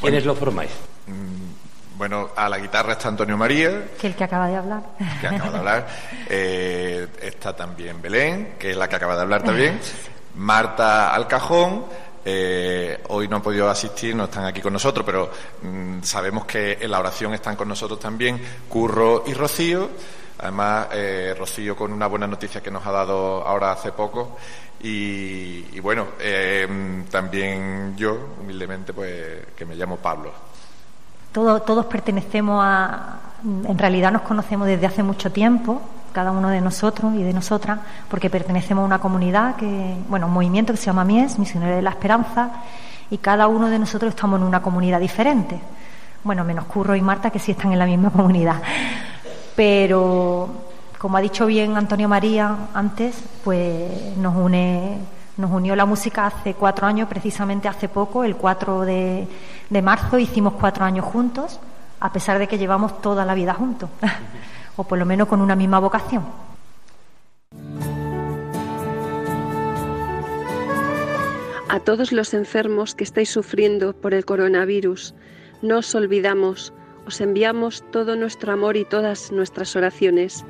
[0.00, 0.70] ¿Quiénes lo formáis?
[1.06, 3.88] Mm, bueno, a la guitarra está Antonio María.
[3.98, 4.82] Que el que acaba de hablar.
[5.20, 5.86] Que acaba de hablar.
[6.28, 9.80] Eh, está también Belén, que es la que acaba de hablar también.
[10.36, 11.84] Marta al cajón
[12.26, 15.30] eh, hoy no han podido asistir, no están aquí con nosotros, pero
[15.62, 19.90] mm, sabemos que en la oración están con nosotros también Curro y Rocío.
[20.38, 24.36] Además, eh, Rocío con una buena noticia que nos ha dado ahora hace poco.
[24.80, 30.30] Y, bueno, eh, también yo, humildemente, pues que me llamo Pablo.
[31.32, 33.20] todos pertenecemos a.
[33.42, 35.80] En realidad nos conocemos desde hace mucho tiempo,
[36.12, 37.78] cada uno de nosotros y de nosotras,
[38.08, 41.82] porque pertenecemos a una comunidad, que, bueno, un movimiento que se llama Mies, Misioneros de
[41.82, 42.50] la Esperanza,
[43.10, 45.60] y cada uno de nosotros estamos en una comunidad diferente.
[46.22, 48.62] Bueno, menos Curro y Marta, que sí están en la misma comunidad.
[49.56, 50.48] Pero,
[50.98, 54.98] como ha dicho bien Antonio María antes, pues nos une
[55.36, 59.26] nos unió la música hace cuatro años, precisamente hace poco, el 4 de,
[59.68, 61.58] de marzo, hicimos cuatro años juntos,
[61.98, 63.90] a pesar de que llevamos toda la vida juntos,
[64.76, 66.24] o por lo menos con una misma vocación.
[71.68, 75.14] A todos los enfermos que estáis sufriendo por el coronavirus,
[75.62, 76.72] no os olvidamos,
[77.06, 80.44] os enviamos todo nuestro amor y todas nuestras oraciones.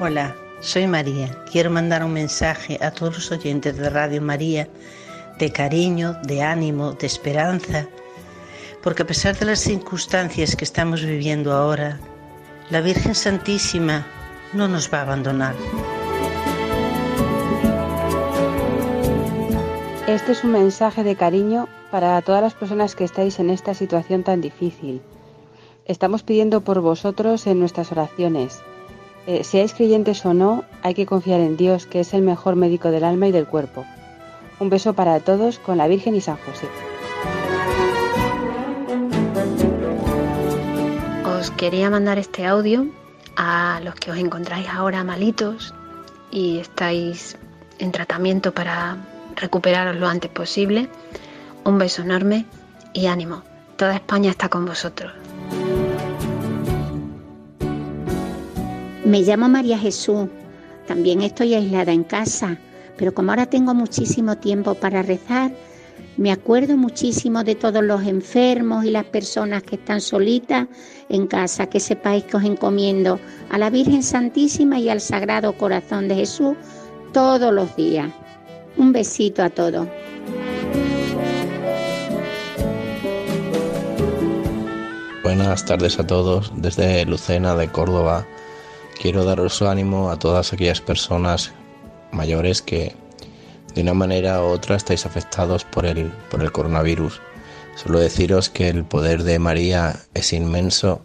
[0.00, 1.44] Hola, soy María.
[1.50, 4.68] Quiero mandar un mensaje a todos los oyentes de Radio María
[5.38, 7.86] de cariño, de ánimo, de esperanza,
[8.82, 11.98] porque a pesar de las circunstancias que estamos viviendo ahora,
[12.70, 14.06] la Virgen Santísima
[14.52, 15.54] no nos va a abandonar.
[20.06, 24.22] Este es un mensaje de cariño para todas las personas que estáis en esta situación
[24.22, 25.00] tan difícil.
[25.86, 28.60] Estamos pidiendo por vosotros en nuestras oraciones.
[29.26, 32.90] Eh, seáis creyentes o no, hay que confiar en Dios, que es el mejor médico
[32.90, 33.86] del alma y del cuerpo.
[34.60, 36.68] Un beso para todos con la Virgen y San José.
[41.24, 42.88] Os quería mandar este audio
[43.36, 45.72] a los que os encontráis ahora malitos
[46.30, 47.38] y estáis
[47.78, 48.98] en tratamiento para
[49.36, 50.88] recuperaros lo antes posible.
[51.64, 52.46] Un beso enorme
[52.92, 53.42] y ánimo.
[53.76, 55.12] Toda España está con vosotros.
[59.04, 60.28] Me llamo María Jesús.
[60.86, 62.58] También estoy aislada en casa,
[62.96, 65.50] pero como ahora tengo muchísimo tiempo para rezar,
[66.16, 70.68] me acuerdo muchísimo de todos los enfermos y las personas que están solitas
[71.08, 71.66] en casa.
[71.66, 73.18] Que sepáis que os encomiendo
[73.50, 76.56] a la Virgen Santísima y al Sagrado Corazón de Jesús
[77.12, 78.10] todos los días.
[78.76, 79.88] Un besito a todos.
[85.22, 86.52] Buenas tardes a todos.
[86.56, 88.26] Desde Lucena de Córdoba
[89.00, 91.52] quiero daros ánimo a todas aquellas personas
[92.12, 92.94] mayores que
[93.74, 97.20] de una manera u otra estáis afectados por el, por el coronavirus.
[97.76, 101.00] Solo deciros que el poder de María es inmenso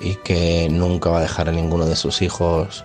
[0.00, 2.84] y que nunca va a dejar a ninguno de sus hijos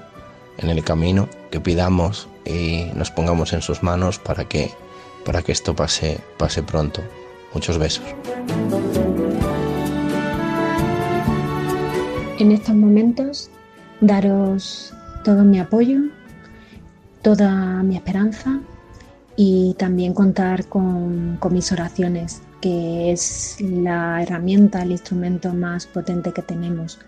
[0.58, 4.72] en el camino, que pidamos y nos pongamos en sus manos para que,
[5.26, 7.02] para que esto pase, pase pronto.
[7.54, 8.06] Muchos besos.
[12.40, 13.50] En estos momentos,
[14.00, 16.00] daros todo mi apoyo,
[17.22, 18.60] toda mi esperanza
[19.36, 26.32] y también contar con, con mis oraciones, que es la herramienta, el instrumento más potente
[26.32, 27.00] que tenemos.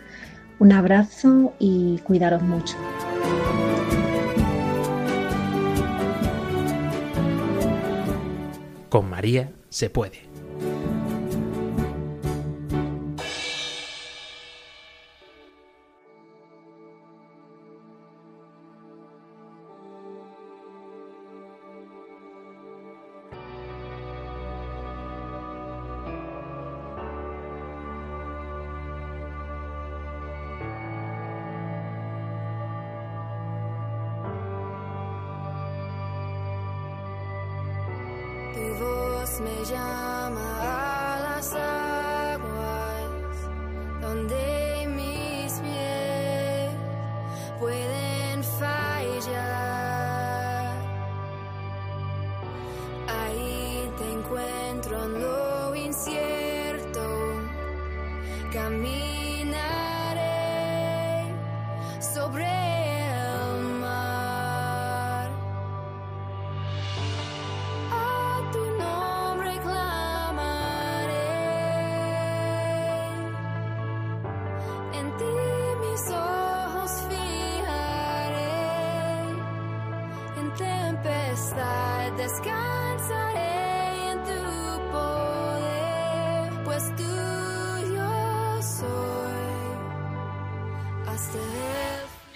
[0.60, 2.76] Un abrazo y cuidaros mucho.
[8.94, 10.33] Con María se puede.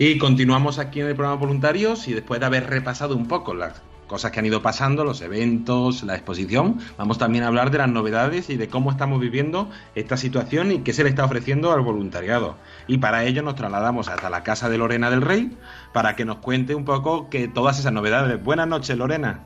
[0.07, 3.81] Y continuamos aquí en el programa Voluntarios y después de haber repasado un poco las
[4.07, 6.77] cosas que han ido pasando, los eventos, la exposición.
[6.97, 10.79] Vamos también a hablar de las novedades y de cómo estamos viviendo esta situación y
[10.79, 12.55] qué se le está ofreciendo al voluntariado.
[12.87, 15.51] Y para ello nos trasladamos hasta la casa de Lorena del Rey
[15.91, 18.41] para que nos cuente un poco que todas esas novedades.
[18.41, 19.43] Buenas noches, Lorena.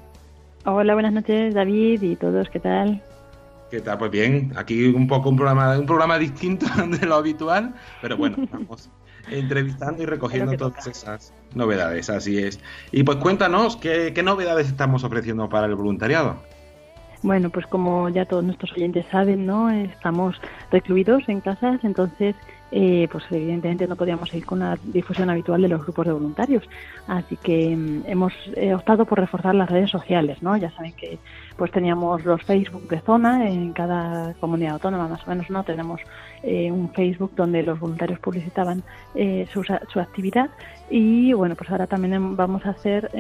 [0.66, 3.02] Hola, buenas noches, David y todos, ¿qué tal?
[3.72, 3.98] ¿Qué tal?
[3.98, 8.38] Pues bien, aquí un poco un programa, un programa distinto de lo habitual, pero bueno,
[8.52, 8.92] vamos
[9.30, 12.60] entrevistando y recogiendo todas esas novedades, así es.
[12.92, 16.38] Y pues cuéntanos, ¿qué, ¿qué novedades estamos ofreciendo para el voluntariado?
[17.24, 19.70] Bueno, pues como ya todos nuestros oyentes saben, ¿no?
[19.70, 20.36] Estamos
[20.72, 22.36] recluidos en casas, entonces
[22.72, 26.64] eh, pues evidentemente no podíamos ir con la difusión habitual de los grupos de voluntarios.
[27.06, 30.56] Así que mm, hemos eh, optado por reforzar las redes sociales, ¿no?
[30.56, 31.20] Ya saben que
[31.58, 35.64] pues teníamos los Facebook de zona en cada comunidad autónoma, más o menos, ¿no?
[35.64, 36.00] Tenemos
[36.44, 38.84] eh, un Facebook donde los voluntarios publicitaban
[39.52, 40.50] su, su, actividad
[40.90, 43.12] y bueno, pues ahora también vamos a hacer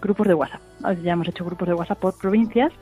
[0.00, 0.60] grupos de WhatsApp.
[1.02, 2.72] Ya hemos hecho grupos de WhatsApp por provincias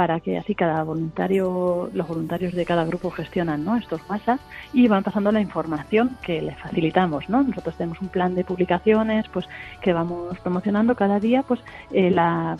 [0.00, 3.76] para que así cada voluntario, los voluntarios de cada grupo gestionan ¿no?
[3.76, 4.40] estos WhatsApp
[4.72, 7.28] y van pasando la información que les facilitamos.
[7.28, 7.42] ¿no?
[7.42, 9.46] Nosotros tenemos un plan de publicaciones pues
[9.82, 11.60] que vamos promocionando cada día pues
[11.92, 12.56] eh, la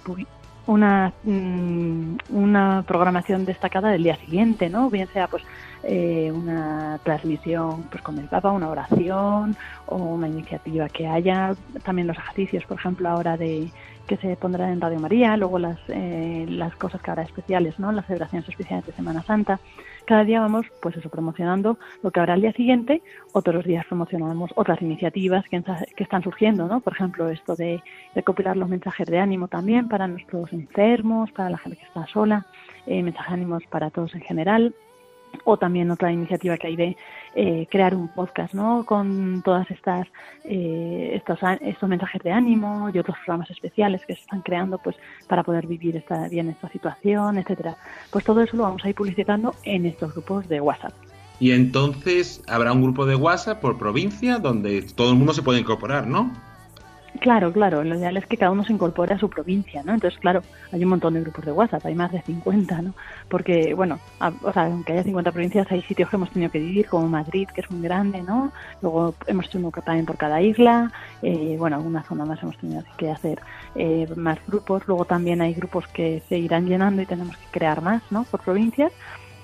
[0.66, 4.90] una, mm, una programación destacada del día siguiente, ¿no?
[4.90, 5.42] Bien sea pues
[5.82, 12.06] eh, una transmisión pues con el Papa, una oración o una iniciativa que haya, también
[12.06, 13.70] los ejercicios, por ejemplo, ahora de
[14.10, 17.92] que se pondrán en Radio María, luego las, eh, las cosas que habrá especiales, ¿no?
[17.92, 19.60] Las celebraciones especiales de Semana Santa.
[20.04, 23.02] Cada día vamos, pues eso, promocionando lo que habrá el día siguiente,
[23.32, 25.62] otros días promocionamos otras iniciativas que,
[25.96, 26.80] que están surgiendo, ¿no?
[26.80, 31.58] Por ejemplo, esto de recopilar los mensajes de ánimo también para nuestros enfermos, para la
[31.58, 32.46] gente que está sola,
[32.86, 34.74] eh, mensajes de ánimos para todos en general,
[35.44, 36.96] o también otra iniciativa que hay de
[37.34, 38.84] eh, crear un podcast ¿no?
[38.84, 40.06] con todas estas
[40.44, 44.96] eh, estos, estos mensajes de ánimo y otros programas especiales que se están creando pues
[45.28, 47.76] para poder vivir esta, bien esta situación etcétera
[48.10, 50.92] pues todo eso lo vamos a ir publicitando en estos grupos de WhatsApp
[51.38, 55.60] y entonces habrá un grupo de WhatsApp por provincia donde todo el mundo se puede
[55.60, 56.32] incorporar ¿no?
[57.20, 59.92] Claro, claro, lo ideal es que cada uno se incorpore a su provincia, ¿no?
[59.92, 60.40] Entonces, claro,
[60.72, 62.94] hay un montón de grupos de WhatsApp, hay más de 50, ¿no?
[63.28, 63.98] Porque, bueno,
[64.42, 67.46] o sea, aunque haya 50 provincias, hay sitios que hemos tenido que vivir, como Madrid,
[67.54, 68.52] que es muy grande, ¿no?
[68.80, 72.82] Luego hemos hecho uno también por cada isla, eh, bueno, alguna zona más hemos tenido
[72.96, 73.38] que hacer
[73.74, 77.82] eh, más grupos, luego también hay grupos que se irán llenando y tenemos que crear
[77.82, 78.24] más, ¿no?
[78.24, 78.92] Por provincias,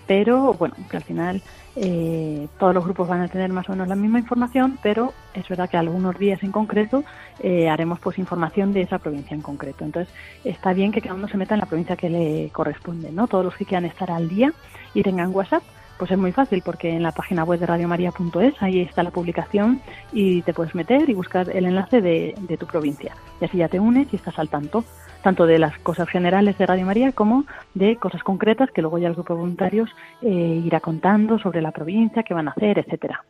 [0.06, 1.42] pero, bueno, que al final
[1.74, 5.46] eh, todos los grupos van a tener más o menos la misma información, pero es
[5.48, 7.04] verdad que algunos días en concreto
[7.40, 9.84] eh, haremos pues información de esa provincia en concreto.
[9.84, 10.12] Entonces
[10.44, 13.26] está bien que cada uno se meta en la provincia que le corresponde, ¿no?
[13.26, 14.52] Todos los que quieran estar al día
[14.94, 15.62] y tengan WhatsApp,
[15.98, 19.80] pues es muy fácil porque en la página web de radiomaria.es ahí está la publicación
[20.12, 23.14] y te puedes meter y buscar el enlace de, de tu provincia.
[23.40, 24.84] Y así ya te unes y estás al tanto
[25.26, 29.08] tanto de las cosas generales de Radio María como de cosas concretas que luego ya
[29.08, 29.90] el grupo de voluntarios
[30.22, 33.24] eh, irá contando sobre la provincia, qué van a hacer, etcétera.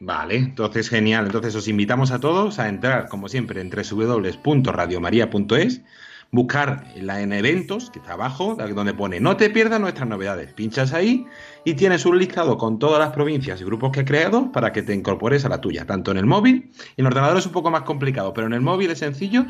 [0.00, 1.26] Vale, entonces genial.
[1.26, 5.82] Entonces os invitamos a todos a entrar, como siempre, en www.radiomaria.es
[6.30, 10.54] buscar la en eventos, que está abajo, donde pone no te pierdas nuestras novedades.
[10.54, 11.26] Pinchas ahí
[11.66, 14.82] y tienes un listado con todas las provincias y grupos que he creado para que
[14.82, 17.70] te incorpores a la tuya, tanto en el móvil, en el ordenador es un poco
[17.70, 19.44] más complicado, pero en el móvil es sencillo.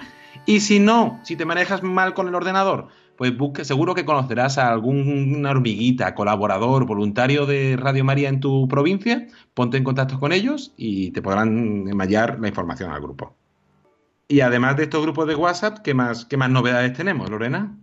[0.46, 4.58] Y si no, si te manejas mal con el ordenador, pues busque, seguro que conocerás
[4.58, 10.32] a alguna hormiguita, colaborador, voluntario de Radio María en tu provincia, ponte en contacto con
[10.32, 13.36] ellos y te podrán enmayar la información al grupo.
[14.26, 17.76] Y además de estos grupos de WhatsApp, ¿qué más, qué más novedades tenemos, Lorena?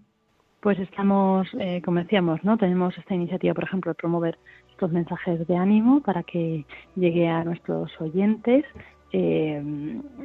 [0.61, 2.57] Pues estamos, eh, como decíamos, ¿no?
[2.57, 4.37] Tenemos esta iniciativa, por ejemplo, de promover
[4.71, 8.65] estos mensajes de ánimo para que llegue a nuestros oyentes
[9.11, 9.61] eh,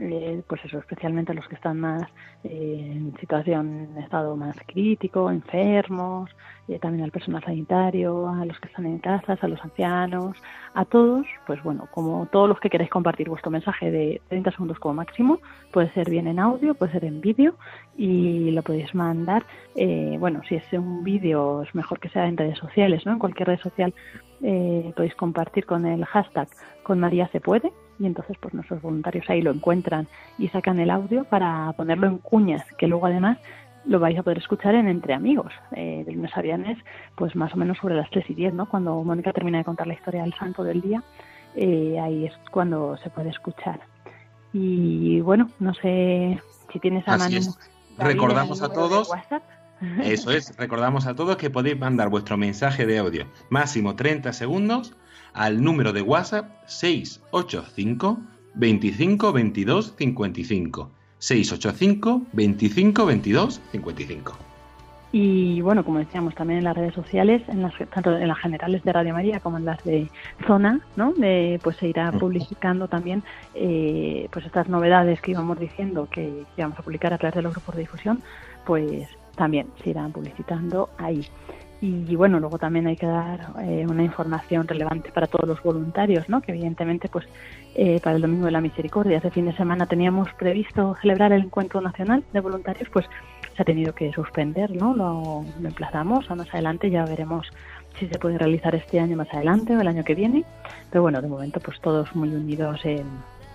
[0.01, 2.03] eh, pues eso, especialmente los que están más
[2.43, 6.31] eh, en situación, en estado más crítico, enfermos,
[6.69, 10.37] eh, también al personal sanitario, a los que están en casas, a los ancianos,
[10.75, 14.79] a todos, pues bueno, como todos los que queréis compartir vuestro mensaje de 30 segundos
[14.79, 15.39] como máximo,
[15.73, 17.55] puede ser bien en audio, puede ser en vídeo
[17.97, 19.45] y lo podéis mandar,
[20.19, 23.13] bueno, si es un vídeo es mejor que sea en redes sociales, ¿no?
[23.13, 23.95] En cualquier red social
[24.41, 26.49] podéis compartir con el hashtag
[26.83, 30.07] con María se puede y entonces pues nuestros voluntarios ahí lo encuentran
[30.39, 33.39] y sacan el audio para ponerlo en cuñas, que luego además
[33.87, 36.79] lo vais a poder escuchar en Entre Amigos, eh, del lunes a viernes,
[37.17, 38.67] pues más o menos sobre las 3 y 10, ¿no?
[38.67, 41.03] Cuando Mónica termina de contar la historia del santo del día,
[41.55, 43.81] eh, ahí es cuando se puede escuchar.
[44.53, 46.41] Y bueno, no sé
[46.73, 47.37] si tienes a mano...
[47.99, 49.11] Recordamos a todos...
[50.03, 54.95] Eso es, recordamos a todos que podéis mandar vuestro mensaje de audio, máximo 30 segundos,
[55.35, 58.19] al número de WhatsApp 685
[58.55, 60.91] 25 22 55.
[61.19, 64.39] 685 25 22 55.
[65.17, 68.83] Y bueno, como decíamos, también en las redes sociales, en las, tanto en las generales
[68.83, 70.11] de Radio María como en las de
[70.45, 71.13] Zona, ¿no?
[71.13, 73.23] De, pues se irá publicando también
[73.55, 77.53] eh, pues estas novedades que íbamos diciendo que íbamos a publicar a través de los
[77.53, 78.25] grupos de difusión,
[78.67, 81.25] pues también se irán publicitando ahí.
[81.81, 86.29] Y, bueno, luego también hay que dar eh, una información relevante para todos los voluntarios,
[86.31, 86.41] ¿no?
[86.41, 87.27] Que evidentemente, pues
[87.75, 91.43] eh, para el Domingo de la Misericordia, hace fin de semana teníamos previsto celebrar el
[91.43, 93.07] Encuentro Nacional de Voluntarios, pues
[93.55, 94.95] se ha tenido que suspender, ¿no?
[94.95, 97.47] Lo, emplazamos a más adelante, ya veremos
[97.99, 100.45] si se puede realizar este año más adelante o el año que viene.
[100.91, 103.07] Pero bueno, de momento pues todos muy unidos en,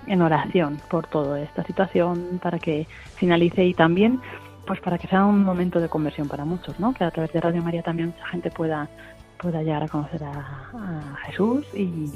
[0.07, 4.19] en oración por toda esta situación para que finalice y también
[4.69, 6.93] pues para que sea un momento de conversión para muchos, ¿no?
[6.93, 8.87] Que a través de Radio María también mucha gente pueda
[9.39, 12.11] pueda llegar a conocer a, Jesús y,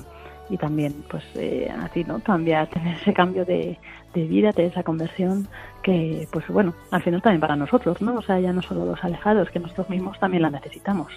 [0.51, 3.79] y también pues eh, así no cambiar tener ese cambio de,
[4.13, 5.47] de vida de esa conversión
[5.81, 9.03] que pues bueno al final también para nosotros no o sea ya no solo los
[9.03, 11.11] alejados que nosotros mismos también la necesitamos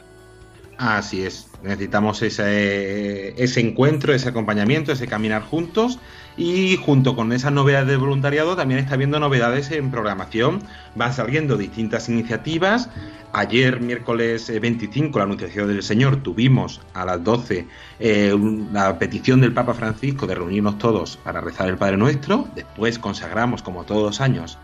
[0.78, 5.98] Así es, necesitamos ese, ese encuentro, ese acompañamiento, ese caminar juntos.
[6.36, 10.62] Y junto con esas novedades de voluntariado también está habiendo novedades en programación,
[10.94, 12.90] van saliendo distintas iniciativas.
[13.32, 17.66] Ayer, miércoles 25, eh, la Anunciación del Señor, tuvimos a las 12
[18.00, 18.34] eh,
[18.70, 23.62] la petición del Papa Francisco de reunirnos todos para rezar el Padre Nuestro, después consagramos
[23.62, 24.58] como todos los años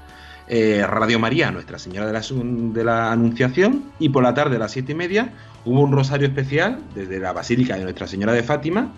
[0.55, 4.93] eh, Radio María, Nuestra Señora de la, Anunciación, y por la tarde a las siete
[4.93, 5.33] y media
[5.65, 8.93] hubo un rosario especial desde la Basílica de Nuestra Señora de Fátima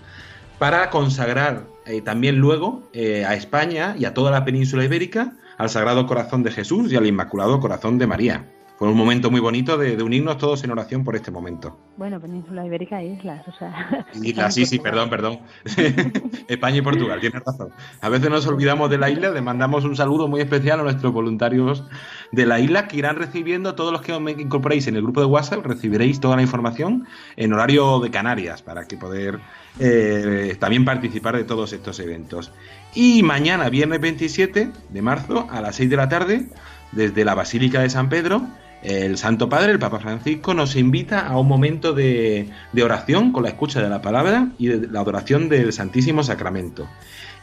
[0.58, 5.70] para consagrar eh, también luego eh, a España y a toda la península ibérica al
[5.70, 8.50] Sagrado Corazón de Jesús y al Inmaculado Corazón de María.
[8.76, 11.78] Fue un momento muy bonito de, unirnos todos en oración por este momento.
[11.96, 14.04] Bueno, península ibérica e islas, o sea...
[14.20, 15.38] Islas, sí, sí, perdón, perdón.
[16.48, 17.70] España y Portugal, tienes razón.
[18.00, 21.12] A veces nos olvidamos de la isla, le mandamos un saludo muy especial a nuestros
[21.12, 21.84] voluntarios
[22.32, 25.26] de la isla que irán recibiendo, todos los que os incorporéis en el grupo de
[25.26, 27.06] WhatsApp, recibiréis toda la información
[27.36, 29.38] en horario de Canarias para que poder
[29.78, 32.50] eh, también participar de todos estos eventos.
[32.92, 36.48] Y mañana, viernes 27 de marzo, a las 6 de la tarde,
[36.90, 38.42] desde la Basílica de San Pedro,
[38.84, 42.50] el Santo Padre, el Papa Francisco, nos invita a un momento de,
[42.82, 46.86] oración con la escucha de la palabra y de la adoración del Santísimo Sacramento.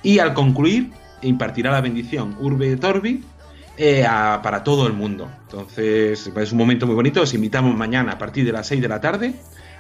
[0.04, 0.92] Y al concluir,
[1.24, 3.24] impartirá la bendición Urbe et
[3.78, 4.06] eh,
[4.44, 5.30] para todo el mundo.
[5.50, 7.22] Entonces, es un momento muy bonito.
[7.22, 9.34] Os invitamos mañana a partir de las 6 de la tarde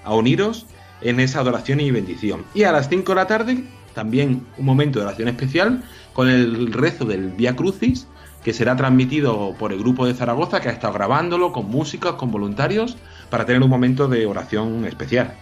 [0.03, 0.66] a uniros
[1.01, 2.43] en esa adoración y bendición.
[2.55, 5.84] Y a las 5 de la tarde, también un momento de oración especial
[6.14, 8.07] con el rezo del Via Crucis
[8.43, 12.31] que será transmitido por el grupo de Zaragoza que ha estado grabándolo con músicos, con
[12.31, 12.97] voluntarios,
[13.29, 15.33] para tener un momento de oración especial.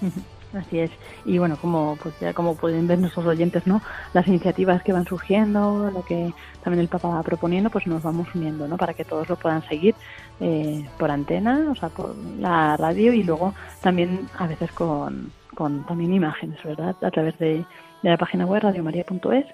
[0.54, 0.90] Así es.
[1.24, 3.82] Y bueno, como pues ya como pueden ver nuestros oyentes, ¿no?
[4.12, 6.32] Las iniciativas que van surgiendo, lo que
[6.62, 8.76] también el Papa va proponiendo, pues nos vamos uniendo, ¿no?
[8.76, 9.96] Para que todos lo puedan seguir
[10.40, 15.84] eh, por antena, o sea, por la radio y luego también a veces con, con
[15.86, 16.94] también imágenes, ¿verdad?
[17.02, 17.64] A través de,
[18.02, 19.46] de la página web radiomaria.es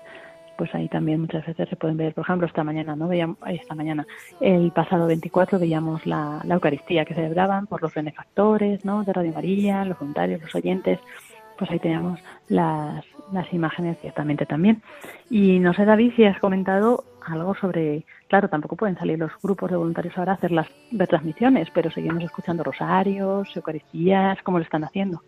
[0.60, 3.08] pues ahí también muchas veces se pueden ver, por ejemplo, esta mañana, ¿no?
[3.08, 4.06] Veíamos, esta mañana,
[4.42, 9.02] el pasado 24 veíamos la, Eucaristía que celebraban por los benefactores, ¿no?
[9.02, 10.98] De Radio María, los voluntarios, los oyentes,
[11.56, 14.82] pues ahí teníamos las, las imágenes ciertamente también.
[15.30, 19.70] Y no sé, David, si has comentado algo sobre, claro, tampoco pueden salir los grupos
[19.70, 24.84] de voluntarios ahora a hacer las retransmisiones, pero seguimos escuchando rosarios, Eucaristías, ¿cómo lo están
[24.84, 25.22] haciendo?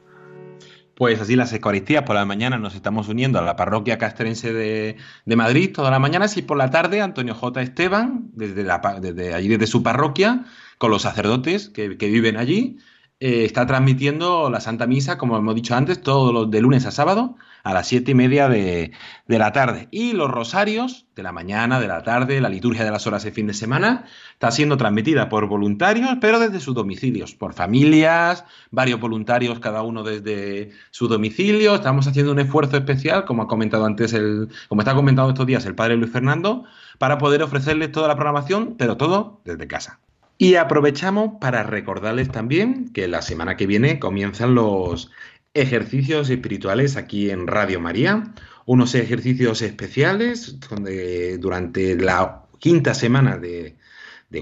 [0.95, 4.97] Pues así las Eucaristías por la mañana nos estamos uniendo a la parroquia castrense de,
[5.37, 7.63] Madrid toda la mañana y por la tarde Antonio J.
[7.63, 10.45] Esteban, desde, la, desde allí, desde su parroquia,
[10.79, 12.79] con los sacerdotes que, que viven allí,
[13.21, 16.91] eh, está transmitiendo la Santa Misa, como hemos dicho antes, todos los de lunes a
[16.91, 18.93] sábado a las siete y media de,
[19.27, 19.89] la tarde.
[19.91, 23.33] Y los rosarios de la mañana, de la tarde, la liturgia de las horas de
[23.33, 29.01] fin de semana, está siendo transmitida por voluntarios, pero desde sus domicilios, por familias, varios
[29.01, 31.75] voluntarios, cada uno desde su domicilio.
[31.75, 35.65] Estamos haciendo un esfuerzo especial, como ha comentado antes el, como está comentando estos días
[35.67, 36.65] el padre Luis Fernando,
[36.99, 40.01] para poder ofrecerles toda la programación, pero todo desde casa.
[40.43, 45.09] Y aprovechamos para recordarles también que la semana que viene comienzan los
[45.55, 48.35] ejercicios espirituales aquí en Radio María,
[48.67, 53.77] unos ejercicios especiales donde durante la quinta semana de,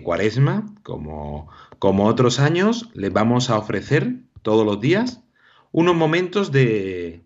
[0.04, 1.48] Cuaresma, como,
[1.78, 5.20] como otros años, les vamos a ofrecer todos los días
[5.72, 7.22] unos momentos de,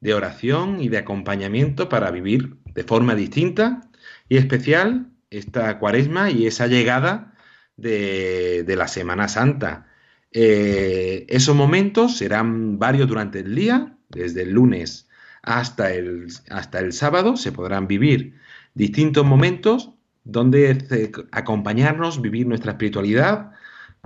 [0.00, 3.80] de oración y de acompañamiento para vivir de forma distinta
[4.28, 7.34] y especial esta Cuaresma y esa llegada
[7.76, 9.86] de, la Semana Santa.
[10.32, 15.08] Eh, esos momentos serán varios durante el día, desde el lunes
[15.42, 18.38] hasta el, hasta el sábado, se podrán vivir
[18.74, 19.90] distintos momentos
[20.24, 23.50] donde acompañarnos, vivir nuestra espiritualidad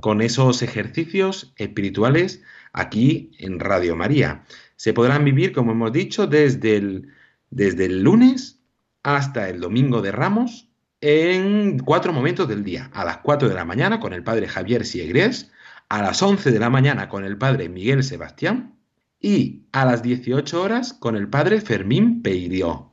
[0.00, 4.44] con esos ejercicios espirituales aquí en Radio María.
[4.76, 7.08] Se podrán vivir, como hemos dicho, desde el,
[7.50, 8.60] desde el lunes
[9.02, 10.68] hasta el domingo de Ramos
[11.00, 12.90] en cuatro momentos del día.
[12.92, 15.52] A las 4 de la mañana con el padre Javier Siegres,
[15.88, 18.74] a las 11 de la mañana con el padre Miguel Sebastián
[19.20, 22.92] y a las 18 horas con el padre Fermín Peirió.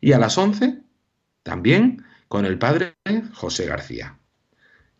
[0.00, 0.82] Y a las 11
[1.42, 2.94] también con el padre
[3.32, 4.18] José García.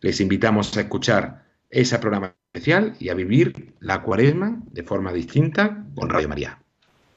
[0.01, 5.85] Les invitamos a escuchar ese programa especial y a vivir la cuaresma de forma distinta
[5.95, 6.57] con Radio María.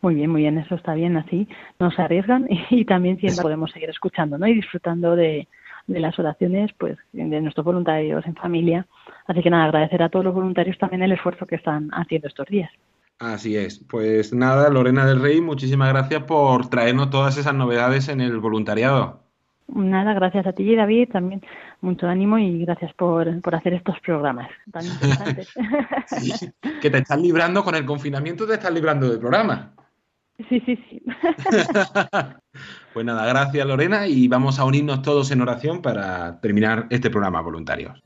[0.02, 1.48] Muy bien, muy bien, eso está bien, así
[1.78, 4.46] nos arriesgan y, también siempre podemos seguir escuchando ¿no?
[4.48, 5.46] y disfrutando de,
[5.86, 8.86] de las oraciones pues de nuestros voluntarios en familia.
[9.26, 12.46] Así que nada, agradecer a todos los voluntarios también el esfuerzo que están haciendo estos
[12.46, 12.70] días.
[13.18, 13.78] Así es.
[13.78, 19.22] Pues nada, Lorena del Rey, muchísimas gracias por traernos todas esas novedades en el voluntariado.
[19.68, 21.40] Nada, gracias a ti, David, también
[21.80, 25.54] mucho ánimo y gracias por, por hacer estos programas tan interesantes.
[26.80, 29.72] que te estás librando con el confinamiento, te estás librando del programa.
[30.48, 31.02] Sí, sí, sí.
[32.94, 37.40] pues nada, gracias Lorena y vamos a unirnos todos en oración para terminar este programa
[37.40, 38.02] voluntarios.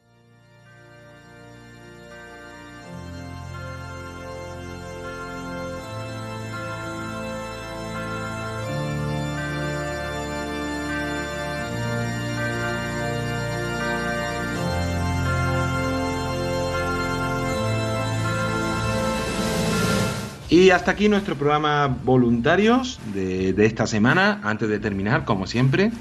[20.57, 24.41] Y hasta aquí nuestro programa voluntarios de, esta semana.
[24.43, 25.93] Antes de terminar, como siempre,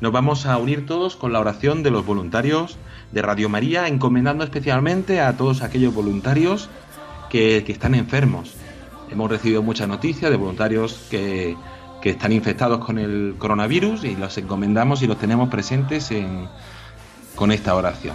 [0.00, 2.78] nos vamos a unir todos con la oración de los voluntarios
[3.10, 6.68] de Radio María, encomendando especialmente a todos aquellos voluntarios
[7.30, 8.54] que, están enfermos.
[9.10, 11.56] Hemos recibido muchas noticias de voluntarios que,
[12.00, 16.46] que, están infectados con el coronavirus y los encomendamos y los tenemos presentes en,
[17.34, 18.14] con esta oración.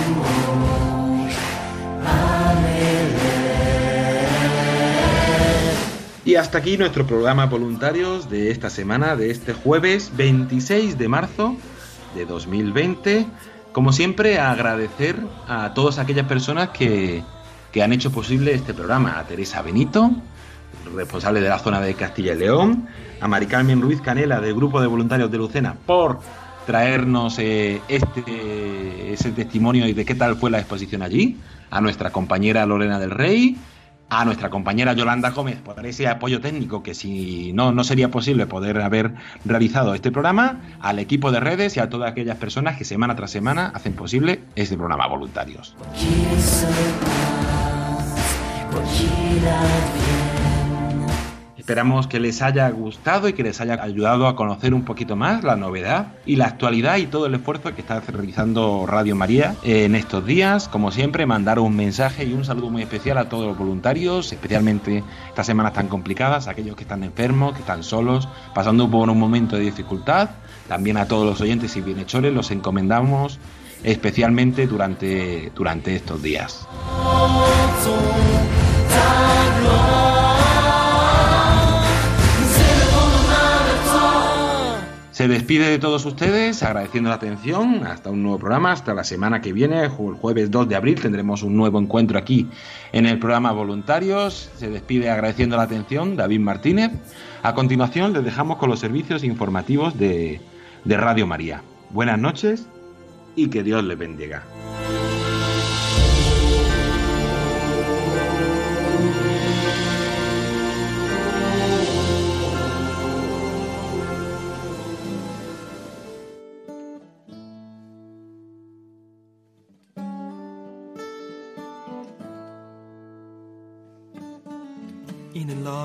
[6.31, 11.57] Y hasta aquí nuestro programa voluntarios de esta semana, de este jueves 26 de marzo
[12.15, 13.25] de 2020.
[13.73, 15.17] Como siempre, agradecer
[15.49, 17.21] a todas aquellas personas que,
[17.73, 19.19] que han hecho posible este programa.
[19.19, 20.09] A Teresa Benito,
[20.95, 22.87] responsable de la zona de Castilla y León,
[23.19, 26.19] a Mari Carmen Ruiz Canela del Grupo de Voluntarios de Lucena por
[26.65, 32.09] traernos eh, este, ese testimonio y de qué tal fue la exposición allí, a nuestra
[32.11, 33.57] compañera Lorena del Rey,
[34.11, 38.45] a nuestra compañera Yolanda Gómez por ese apoyo técnico que si no, no sería posible
[38.45, 39.13] poder haber
[39.45, 43.31] realizado este programa, al equipo de redes y a todas aquellas personas que semana tras
[43.31, 45.77] semana hacen posible este programa voluntarios.
[51.71, 55.41] Esperamos que les haya gustado y que les haya ayudado a conocer un poquito más
[55.45, 59.95] la novedad y la actualidad y todo el esfuerzo que está realizando Radio María en
[59.95, 60.67] estos días.
[60.67, 65.01] Como siempre, mandar un mensaje y un saludo muy especial a todos los voluntarios, especialmente
[65.29, 69.55] estas semanas tan complicadas, aquellos que están enfermos, que están solos, pasando por un momento
[69.55, 70.31] de dificultad.
[70.67, 73.39] También a todos los oyentes y bienhechores los encomendamos
[73.81, 76.67] especialmente durante, durante estos días.
[85.21, 87.85] Se despide de todos ustedes agradeciendo la atención.
[87.85, 91.43] Hasta un nuevo programa, hasta la semana que viene, el jueves 2 de abril, tendremos
[91.43, 92.47] un nuevo encuentro aquí
[92.91, 94.49] en el programa Voluntarios.
[94.57, 96.89] Se despide agradeciendo la atención David Martínez.
[97.43, 100.41] A continuación les dejamos con los servicios informativos de,
[100.85, 101.61] de Radio María.
[101.91, 102.65] Buenas noches
[103.35, 104.43] y que Dios les bendiga.